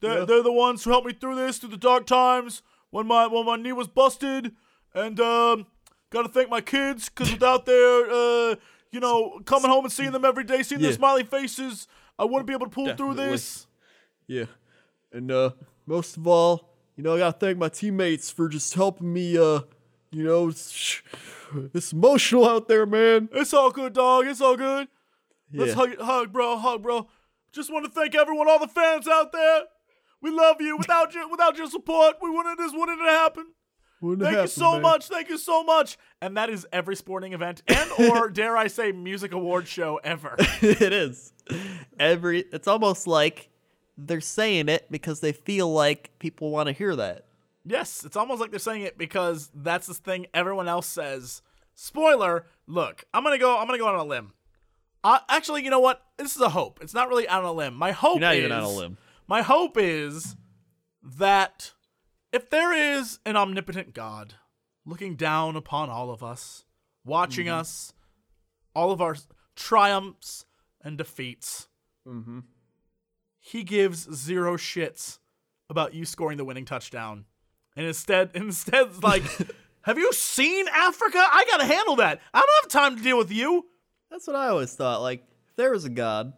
[0.00, 0.24] They're, Yeah.
[0.24, 3.46] they're the ones who helped me through this, through the dark times when my when
[3.46, 4.52] my knee was busted.
[4.94, 5.66] And um,
[6.10, 8.56] gotta thank my kids because without their uh,
[8.90, 10.96] you know, coming home and seeing them every day, seeing their Yeah.
[10.96, 11.86] smiley faces,
[12.18, 13.66] I wouldn't be able to pull through this.
[14.26, 14.46] Yeah.
[15.12, 15.50] And uh
[15.86, 19.60] most of all, you know, I gotta thank my teammates for just helping me uh
[20.12, 21.00] you know it's,
[21.74, 23.28] it's emotional out there, man.
[23.32, 24.26] It's all good, dog.
[24.26, 24.88] It's all good.
[25.54, 25.74] Let's Yeah.
[25.76, 27.08] hug, hug, bro, hug, bro.
[27.52, 29.62] Just want to thank everyone, all the fans out there.
[30.22, 30.76] We love you.
[30.76, 32.58] Without you, without your support, we wouldn't.
[32.58, 33.48] This wouldn't have happened.
[34.02, 35.08] Thank you so much.
[35.08, 35.98] Thank you so much.
[36.22, 40.36] And that is every sporting event and or dare I say music award show ever.
[40.38, 41.32] it is.
[41.98, 43.50] Every it's almost like
[43.98, 47.26] they're saying it because they feel like people want to hear that.
[47.66, 51.42] yes, it's almost like they're saying it because that's the thing everyone else says.
[51.74, 54.32] Spoiler, look, I'm going to go I'm going to go on a limb.
[55.04, 56.02] Uh, actually, you know what?
[56.16, 56.78] This is a hope.
[56.82, 57.74] It's not really out on a limb.
[57.74, 58.96] My hope You're not is even on a limb.
[59.30, 60.34] My hope is
[61.02, 61.72] that
[62.32, 64.34] if there is an omnipotent God
[64.84, 66.64] looking down upon all of us,
[67.04, 67.60] watching Mm-hmm.
[67.60, 67.92] us,
[68.74, 69.16] all of our
[69.56, 70.44] triumphs
[70.82, 71.68] and defeats,
[72.08, 72.40] Mm-hmm.
[73.38, 75.18] he gives zero shits
[75.68, 77.24] about you scoring the winning touchdown.
[77.76, 79.22] And instead, instead, like,
[79.82, 81.18] have you seen Africa?
[81.18, 82.20] I gotta handle that.
[82.34, 83.66] I don't have time to deal with you.
[84.10, 85.02] That's what I always thought.
[85.02, 86.32] Like, if there was a god,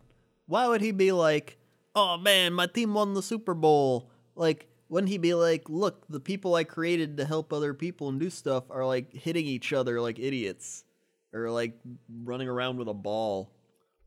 [0.47, 1.57] why would he be like,
[1.95, 4.11] "Oh man, my team won the Super Bowl"?
[4.35, 8.19] Like, wouldn't he be like, "Look, the people I created to help other people and
[8.21, 10.85] do stuff are like hitting each other like idiots,
[11.33, 11.79] or like
[12.23, 13.53] running around with a ball."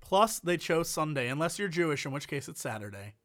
[0.02, 3.16] Plus, they chose Sunday, unless you're Jewish, in which case it's Saturday.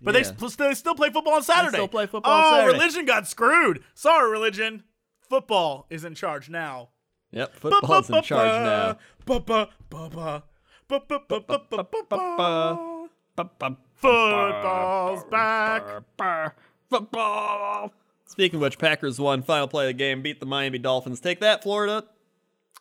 [0.00, 0.30] But Yeah.
[0.30, 1.76] they, they still play football on Saturday.
[1.76, 2.78] still play football on oh, Saturday.
[2.78, 3.82] religion got screwed.
[3.94, 4.84] Sorry, religion.
[5.28, 6.90] Football is in charge now.
[7.32, 8.98] Yep, football's in charge now.
[13.98, 16.54] Football's Football's back.
[16.90, 17.92] Football.
[18.26, 19.42] Speaking of which, Packers won.
[19.42, 20.22] Final play of the game.
[20.22, 21.20] Beat the Miami Dolphins.
[21.20, 22.04] Take that, Florida.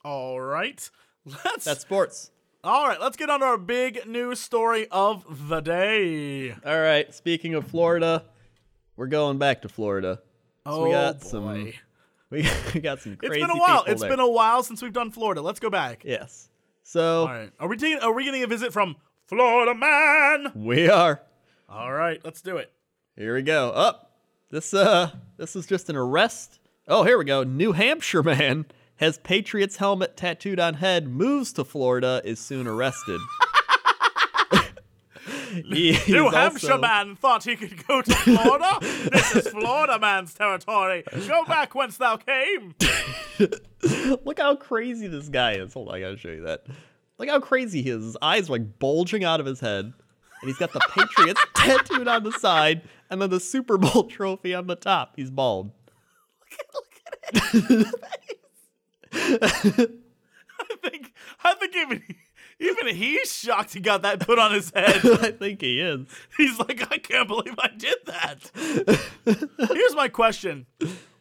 [0.03, 0.89] All right.
[1.25, 2.31] Let's That's sports.
[2.63, 6.51] All right, let's get on to our big news story of the day.
[6.65, 7.13] All right.
[7.13, 8.23] Speaking of Florida,
[8.95, 10.19] we're going back to Florida.
[10.65, 11.25] Oh we got oh, boy.
[11.27, 11.73] some-
[12.29, 13.79] We we got some It's crazy been a while.
[13.83, 14.09] people It's there.
[14.09, 15.41] been a while since we've done Florida.
[15.41, 16.03] Let's go back.
[16.05, 16.49] yes.
[16.83, 17.51] So All right.
[17.57, 18.97] Are we taking are we getting a visit from
[19.27, 20.51] Florida man?
[20.55, 21.21] we are.
[21.69, 22.71] All right, let's do it.
[23.15, 23.71] Here we go.
[23.71, 24.11] Up.
[24.51, 26.59] this uh this is just an arrest.
[26.87, 27.43] Oh, here we go.
[27.43, 28.65] New Hampshire man
[28.97, 33.19] has Patriots helmet tattooed on head, moves to Florida, is soon arrested.
[35.65, 38.77] He- New also- Hampshire man thought he could go to Florida.
[38.81, 41.03] this is Florida man's territory.
[41.27, 42.75] Go back whence thou came.
[44.23, 45.73] Look how crazy this guy is.
[45.73, 46.65] Hold on, I gotta show you that.
[47.17, 48.03] Look how crazy he is.
[48.03, 49.85] His eyes are like bulging out of his head.
[50.41, 54.53] And he's got the Patriots tattooed on the side and then the Super Bowl trophy
[54.53, 55.13] on the top.
[55.15, 55.71] He's bald.
[56.51, 56.85] Look
[57.33, 57.65] at, look
[59.43, 59.89] at it.
[60.59, 62.03] I think I think even
[62.59, 65.01] even he's shocked he got that put on his head.
[65.05, 66.07] I think he is.
[66.37, 68.51] He's like, I can't believe I did that.
[69.73, 70.65] Here's my question.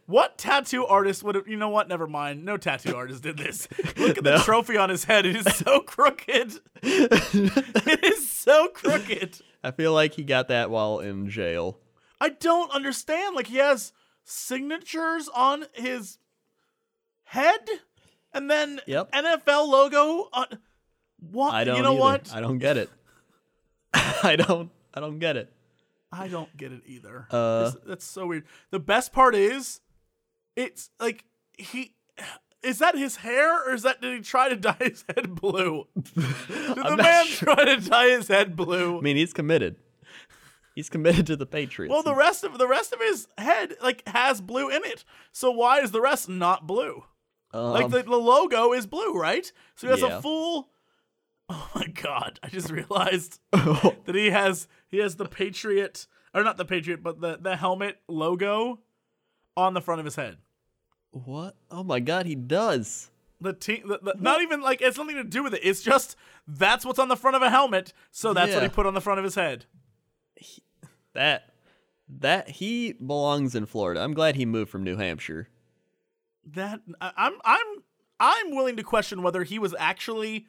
[0.07, 1.88] What tattoo artist would have, you know what?
[1.88, 2.45] Never mind.
[2.45, 3.66] No tattoo artist did this.
[3.97, 5.27] Look at the trophy on his head.
[5.27, 6.53] It is so crooked.
[6.83, 9.40] it is so crooked.
[9.64, 11.81] I feel like he got that while in jail.
[12.21, 13.35] I don't understand.
[13.35, 13.92] Like, he has
[14.23, 16.19] signatures on his
[17.25, 17.66] head
[18.33, 19.11] and then Yep.
[19.12, 20.47] NFL logo on.
[21.19, 21.53] What?
[21.55, 22.01] I don't you know either.
[22.01, 22.33] what?
[22.33, 22.90] I don't get it.
[24.23, 25.53] I don't I don't get it.
[26.12, 27.27] I don't get it either.
[27.31, 28.45] Uh, This- that's so weird.
[28.71, 29.81] The best part is,
[30.57, 31.25] it's like
[31.57, 31.95] he.
[32.62, 35.87] Is that his hair, or is that did he try to dye his head blue?
[35.95, 37.55] Did the man sure.
[37.55, 38.99] try to dye his head blue?
[38.99, 39.77] I mean, he's committed.
[40.75, 41.90] He's committed to the Patriots.
[41.90, 45.05] well, the rest of the rest of his head like has blue in it.
[45.33, 47.05] So why is the rest not blue?
[47.53, 49.51] like Um, the, the logo is blue, right?
[49.77, 50.19] So he has yeah.
[50.19, 50.69] a full.
[51.49, 52.40] Oh my god!
[52.42, 57.21] I just realized that he has he has the Patriot or not the Patriot, but
[57.21, 58.81] the the helmet logo
[59.57, 60.38] on the front of his head.
[61.24, 61.57] What?
[61.70, 63.11] Oh my god, he does.
[63.40, 65.61] The team, the, the, not even like it's nothing to do with it.
[65.62, 68.87] It's just that's what's on the front of a helmet, so that's what he put
[68.87, 69.66] on the front of his head.
[71.12, 71.50] That
[72.09, 74.00] that he belongs in Florida.
[74.00, 75.48] I'm glad he moved from New Hampshire.
[76.52, 77.66] That I, I'm I'm
[78.20, 80.46] I'm willing to question whether he was actually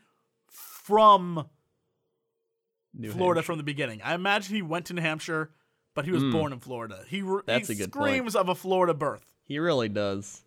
[0.47, 1.48] from
[2.94, 3.46] New Florida Hampshire.
[3.46, 4.02] from the beginning.
[4.02, 5.52] I imagine he went to New Hampshire,
[5.94, 6.31] but he was hmm.
[6.31, 7.04] born in Florida.
[7.08, 7.23] He.
[7.46, 8.10] That's he a good point.
[8.10, 9.25] screams of a Florida birth.
[9.44, 10.44] He really does.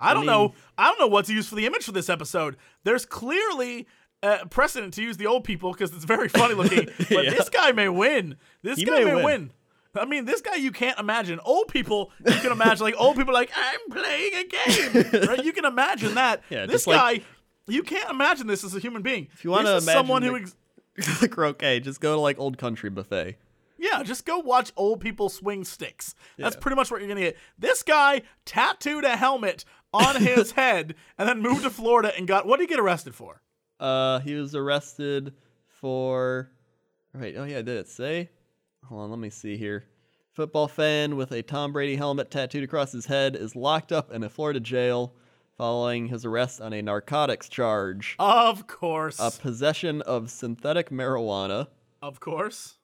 [0.00, 0.54] I don't mean- know.
[0.78, 2.56] I don't know what to use for the image for this episode.
[2.84, 3.86] There's clearly
[4.22, 6.88] uh, precedent to use the old people because it's very funny looking.
[7.10, 7.30] But Yeah.
[7.30, 8.36] this guy may win.
[8.62, 9.24] This He guy may may win.
[9.24, 9.50] win.
[9.98, 11.40] I mean, this guy you can't imagine.
[11.44, 15.22] Old people you can imagine like old people like I'm playing a game.
[15.28, 15.44] right?
[15.44, 16.42] You can imagine that.
[16.50, 17.26] Yeah, this just like- guy,
[17.66, 19.28] you can't imagine this as a human being.
[19.32, 20.36] If you wanna this is someone who.
[20.36, 20.52] imagine
[20.98, 21.80] Ex- the croquet.
[21.80, 23.36] Just go to like old country buffet.
[23.78, 26.14] Yeah, just go watch old people swing sticks.
[26.38, 26.60] That's Yeah.
[26.60, 27.36] pretty much what you're gonna get.
[27.58, 32.46] This guy tattooed a helmet on his head and then moved to Florida and got
[32.46, 33.42] what did he get arrested for?
[33.78, 35.34] Uh, he was arrested
[35.66, 36.50] for
[37.12, 37.34] Right.
[37.36, 38.28] Oh yeah, did it say?
[38.84, 39.84] Hold on, let me see here.
[40.32, 44.22] Football fan with a Tom Brady helmet tattooed across his head is locked up in
[44.22, 45.14] a Florida jail
[45.56, 48.16] following his arrest on a narcotics charge.
[48.18, 49.18] Of course.
[49.18, 51.68] A possession of synthetic marijuana.
[52.02, 52.74] of course.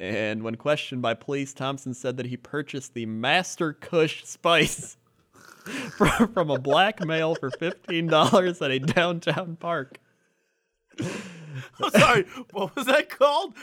[0.00, 4.96] And when questioned by police, Thompson said that he purchased the Master Kush spice
[5.68, 9.98] from, from a black male for $15 at a downtown park.
[11.00, 12.24] I'm sorry.
[12.52, 13.54] what was that called?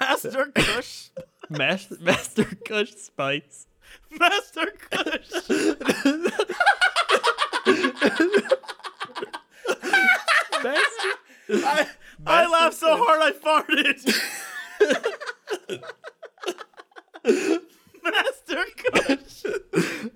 [0.00, 1.10] Master Kush.
[1.48, 3.66] Mas- Master Kush spice.
[4.10, 5.48] Master Kush.
[10.62, 11.86] Master- I,
[12.26, 14.04] I laughed so hard I farted.
[18.02, 19.44] Master Kush.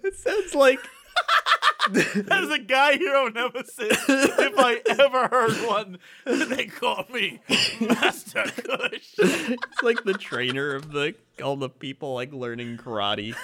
[0.02, 0.80] it sounds like
[1.92, 3.98] That is a guy hero nemesis.
[4.08, 7.40] if I ever heard one, they call me
[7.80, 9.14] Master Kush.
[9.18, 13.34] it's like the trainer of the all the people like learning karate.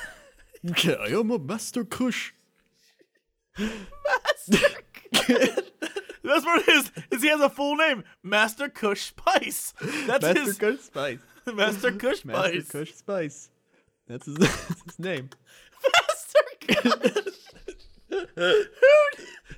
[0.62, 2.34] Yeah, I am a Master Kush.
[3.58, 4.68] Master
[5.12, 5.48] Kush.
[6.22, 6.92] That's what it is.
[7.10, 9.72] Is he has a full name, Master Kush Spice.
[10.06, 11.18] That's Master his Kush spice.
[11.52, 12.68] Master Kush Master Spice.
[12.70, 13.50] Kush spice.
[14.08, 15.30] That's his, that's his name.
[15.92, 16.40] Master
[16.90, 17.34] Kush.
[18.34, 18.64] Who,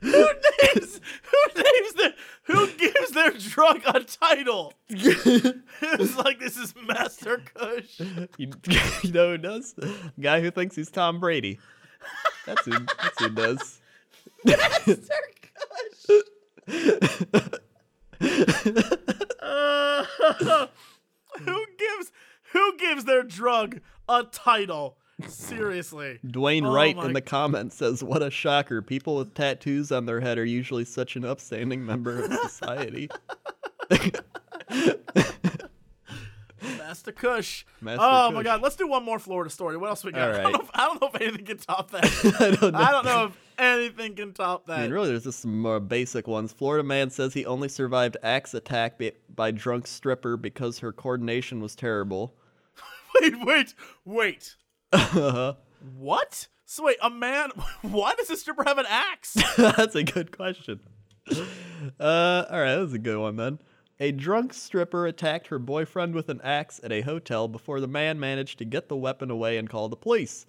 [0.01, 4.75] who names who names the who gives their drug a title?
[4.89, 8.01] it's like this is Master Kush.
[8.37, 8.51] You,
[9.03, 9.75] you know who does?
[10.21, 11.59] guy who thinks he's Tom Brady.
[12.47, 12.73] That's who.
[12.73, 13.81] That's who does.
[14.45, 16.23] Master Kush.
[19.41, 20.05] Uh,
[21.41, 22.13] who gives
[22.53, 24.97] who gives their drug a title?
[25.27, 26.21] Seriously.
[26.25, 28.81] Dwayne Oh Wright in the comments says, "What a shocker!
[28.83, 33.11] People with tattoos on their head are usually such an upstanding member of society."
[36.63, 37.65] Master Kush.
[37.81, 39.77] Master oh my god, let's do one more Florida story.
[39.77, 40.31] What else we got?
[40.35, 42.05] I, don't know if, I don't know if anything can top that.
[42.41, 42.79] I don't know.
[42.79, 44.79] I don't know if anything can top that.
[44.79, 46.53] I mean, really, there's just some more basic ones.
[46.53, 51.61] Florida man says he only survived axe attack by, by drunk stripper because her coordination
[51.61, 52.35] was terrible.
[53.21, 54.57] Wait, wait, wait.
[55.97, 56.49] What?
[56.65, 57.51] So wait, a man?
[57.83, 59.37] Why does a stripper have an axe?
[59.57, 60.81] That's a good question.
[61.31, 63.59] Uh, all right, that was a good one then.
[64.01, 68.21] A drunk stripper attacked her boyfriend with an axe at a hotel before the man
[68.21, 70.47] managed to get the weapon away and call the police.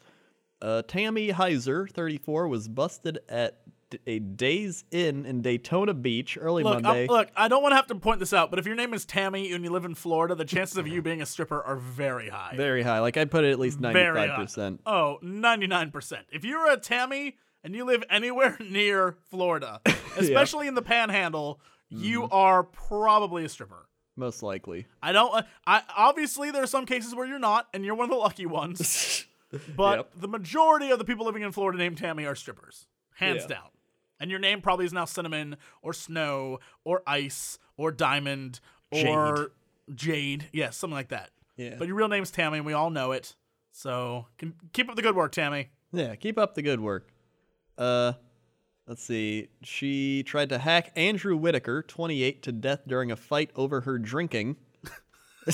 [0.62, 3.62] Uh, Tammy Heiser, 34, was busted at
[4.06, 7.04] a Days Inn in Daytona Beach early Look, Monday.
[7.08, 7.30] um, look.
[7.36, 9.52] I don't want to have to point this out, but if your name is Tammy
[9.52, 12.54] and you live in Florida, the chances of you being a stripper are very high.
[12.56, 13.00] Very high.
[13.00, 14.80] Like I'd put it at least 95%.
[14.86, 16.18] Oh, 99%.
[16.32, 19.82] If you're a Tammy and you live anywhere near Florida,
[20.18, 21.60] especially in the panhandle,
[21.90, 22.34] you Mm-hmm.
[22.34, 23.88] are probably a stripper.
[24.16, 24.86] Most likely.
[25.02, 28.04] I don't uh, I obviously there are some cases where you're not and you're one
[28.06, 29.26] of the lucky ones.
[29.76, 30.12] But Yep.
[30.18, 32.86] the majority of the people living in Florida named Tammy are strippers.
[33.16, 33.56] Hands Yeah.
[33.56, 33.70] down.
[34.20, 38.59] And your name probably is now Cinnamon or Snow or Ice or Diamond
[38.91, 39.51] or
[39.93, 40.49] Jade.
[40.51, 41.32] Yes, something like that.
[41.55, 41.76] Yeah.
[41.78, 43.36] But your real name's Tammy and we all know it.
[43.72, 45.70] So can, keep up the good work, Tammy.
[45.91, 47.09] Yeah, keep up the good work.
[47.78, 48.13] Uh,
[48.88, 49.47] let's see.
[49.63, 54.57] She tried to hack Andrew Whitaker, 28, to death during a fight over her drinking.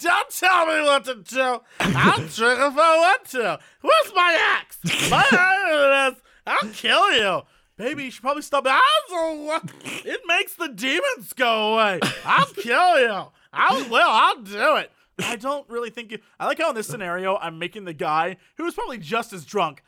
[0.00, 1.60] Don't tell me what to do.
[1.80, 3.58] I'll drink if I want to.
[3.80, 4.78] Where's my axe?
[5.10, 5.26] My
[6.12, 6.20] axe.
[6.46, 7.42] I'll kill you.
[7.78, 8.66] Baby, you should probably stop.
[8.66, 12.00] It makes the demons go away.
[12.24, 13.26] I'll kill you.
[13.52, 14.08] I will.
[14.08, 14.90] I'll do it.
[15.20, 16.18] I don't really think you.
[16.38, 19.44] I like how in this scenario I'm making the guy who was probably just as
[19.44, 19.82] drunk.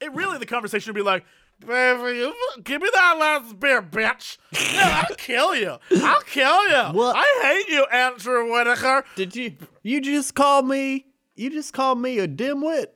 [0.00, 1.24] It really the conversation would be like,
[1.60, 2.32] "Baby,
[2.64, 4.38] give me that last beer, bitch.
[4.74, 5.78] Yeah, I'll kill you.
[6.02, 6.96] I'll kill you.
[6.96, 7.16] What?
[7.16, 9.04] I hate you, Andrew Whitaker.
[9.16, 9.56] Did you?
[9.82, 11.06] You just called me.
[11.34, 12.86] You just called me a dimwit.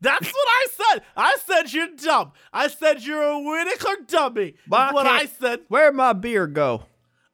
[0.00, 1.02] That's what I said.
[1.16, 2.32] I said you're dumb.
[2.52, 4.54] I said you're a Whitaker dummy.
[4.68, 5.60] That's what I said.
[5.68, 6.84] Where'd my beer go?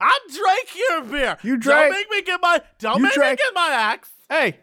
[0.00, 1.38] I drank your beer.
[1.42, 2.60] You drank- Don't make me get my.
[2.78, 4.10] Don't make drank- me get my axe.
[4.28, 4.58] Hey,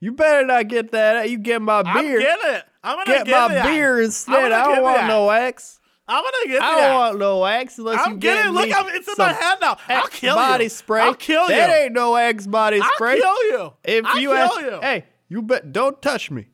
[0.00, 1.28] you better not get that.
[1.28, 2.20] You get my I'm beer.
[2.20, 2.64] getting it.
[2.82, 4.52] I'm gonna Get get my beer I'm instead.
[4.52, 5.08] I don't want axe.
[5.08, 5.76] no axe.
[6.08, 6.94] I'm gonna get I don't axe.
[6.94, 8.42] want no axe unless I'm you getting.
[8.44, 9.76] get Look, me I'm, it's in my hand now.
[9.88, 10.70] I'll kill body you.
[10.70, 11.02] spray.
[11.02, 11.48] I'll kill you.
[11.56, 13.20] That ain't no Axe body spray.
[13.22, 13.72] I'll kill you.
[13.84, 14.78] If I'll you kill ask, you.
[14.80, 15.72] hey, you bet.
[15.72, 16.46] Don't touch me.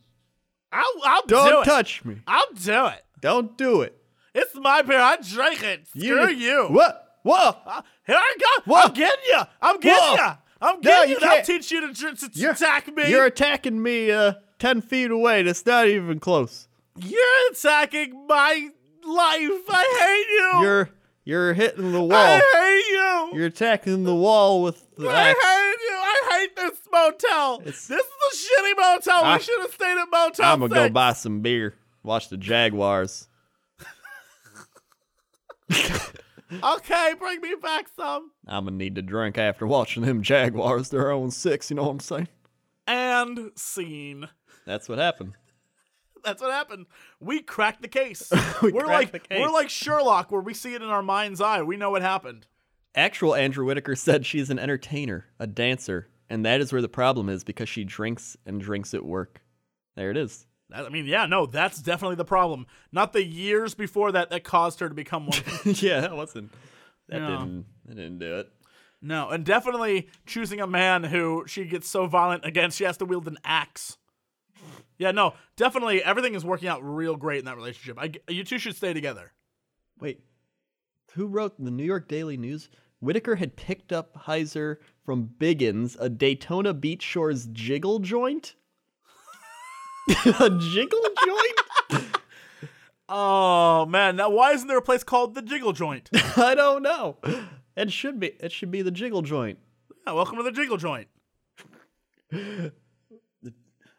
[0.73, 1.65] I'll, I'll Don't do it.
[1.65, 2.17] touch me.
[2.27, 3.05] I'll do it.
[3.21, 3.97] Don't do it.
[4.35, 4.99] It's my beer.
[5.01, 5.87] I drank it.
[5.89, 6.67] Screw you.
[6.71, 7.03] What?
[7.23, 7.63] What?
[7.67, 8.63] Uh, here I go.
[8.73, 8.81] Whoa.
[8.83, 9.41] I'm getting you.
[9.63, 10.15] I'm getting Whoa.
[10.15, 10.31] you.
[10.61, 11.27] I'm No, getting you you.
[11.29, 13.09] I'll teach you to, to You're, attack me.
[13.11, 15.43] You're attacking me uh, 10 feet away.
[15.43, 16.69] That's not even close.
[16.99, 18.71] You're attacking my
[19.05, 19.51] life.
[19.69, 20.67] I hate you.
[20.67, 20.91] You're
[21.25, 22.13] you're hitting the wall.
[22.15, 22.93] I hate
[23.33, 23.39] you.
[23.39, 25.45] You're attacking the wall with the I axe.
[25.45, 25.96] hate you.
[26.57, 27.61] This motel.
[27.61, 29.25] It's- this is a shitty motel.
[29.25, 31.75] I- we should have stayed at Motel I'm gonna go buy some beer.
[32.03, 33.29] Watch the Jaguars.
[36.63, 38.31] Okay, bring me back some.
[38.47, 40.91] I'm gonna need to drink after watching them Jaguars.
[40.91, 41.71] They're on six.
[41.71, 42.29] You know what I'm saying?
[42.87, 44.29] And scene.
[44.65, 45.33] That's what happened.
[46.25, 46.87] That's what happened.
[47.19, 48.31] We cracked the case.
[48.63, 49.41] We we're cracked like the case.
[49.41, 51.63] we're like Sherlock, where we see it in our mind's eye.
[51.63, 52.47] We know what happened.
[52.95, 57.29] Actual Andrew Whitaker said she's an entertainer, a dancer, and that is where the problem
[57.29, 59.41] is because she drinks and drinks at work.
[59.97, 60.47] There it is.
[60.73, 62.67] I mean, yeah, no, that's definitely the problem.
[62.91, 65.39] Not the years before that that caused her to become one.
[65.65, 66.53] yeah, that wasn't.
[67.09, 67.29] That No.
[67.39, 67.65] didn't.
[67.87, 68.49] That didn't do it.
[69.01, 73.05] no, and definitely choosing a man who she gets so violent against, she has to
[73.05, 73.97] wield an axe.
[74.99, 77.99] Yeah, no, definitely everything is working out real great in that relationship.
[78.01, 79.33] I, you two should stay together.
[80.01, 80.21] Wait,
[81.13, 82.69] who wrote the New York Daily News?
[83.01, 88.57] Whitaker had picked up Heiser from Biggins, a Daytona Beach Shores jiggle joint.
[90.41, 92.03] a jiggle joint?
[93.09, 96.11] Oh man, now why isn't there a place called the Jiggle Joint?
[96.37, 97.19] I don't know.
[97.77, 98.33] It should be.
[98.41, 99.61] It should be the jiggle joint.
[100.05, 101.07] Yeah, welcome to the Jiggle Joint.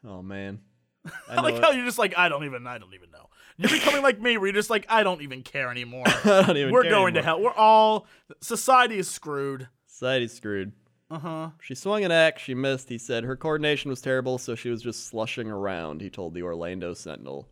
[0.06, 0.60] Oh man.
[1.06, 1.64] I, I like it.
[1.64, 3.30] how you're just like, I don't even, I don't even know.
[3.56, 6.04] You're becoming like me, where you're just like, I don't even care anymore.
[6.06, 7.42] I don't even We're going to hell.
[7.42, 8.08] We're all
[8.42, 9.70] society is screwed.
[9.86, 10.74] Society's screwed.
[11.10, 11.50] Uh huh.
[11.62, 12.90] She swung an axe, she missed.
[12.90, 16.42] He said her coordination was terrible, so she was just slushing around, he told the
[16.44, 17.48] Orlando Sentinel.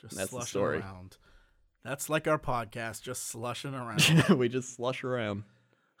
[0.00, 0.78] Just That's the slushing story.
[0.78, 1.16] around.
[1.84, 4.24] That's like our podcast, just slushing around.
[4.38, 5.42] we just slush around.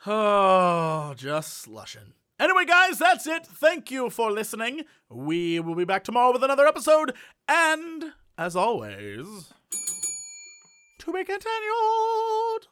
[0.06, 2.12] oh, just slushing.
[2.38, 3.46] Anyway, guys, that's it.
[3.46, 4.82] Thank you for listening.
[5.08, 7.14] We will be back tomorrow with another episode,
[7.48, 9.52] and as always,
[10.98, 12.68] to be continued.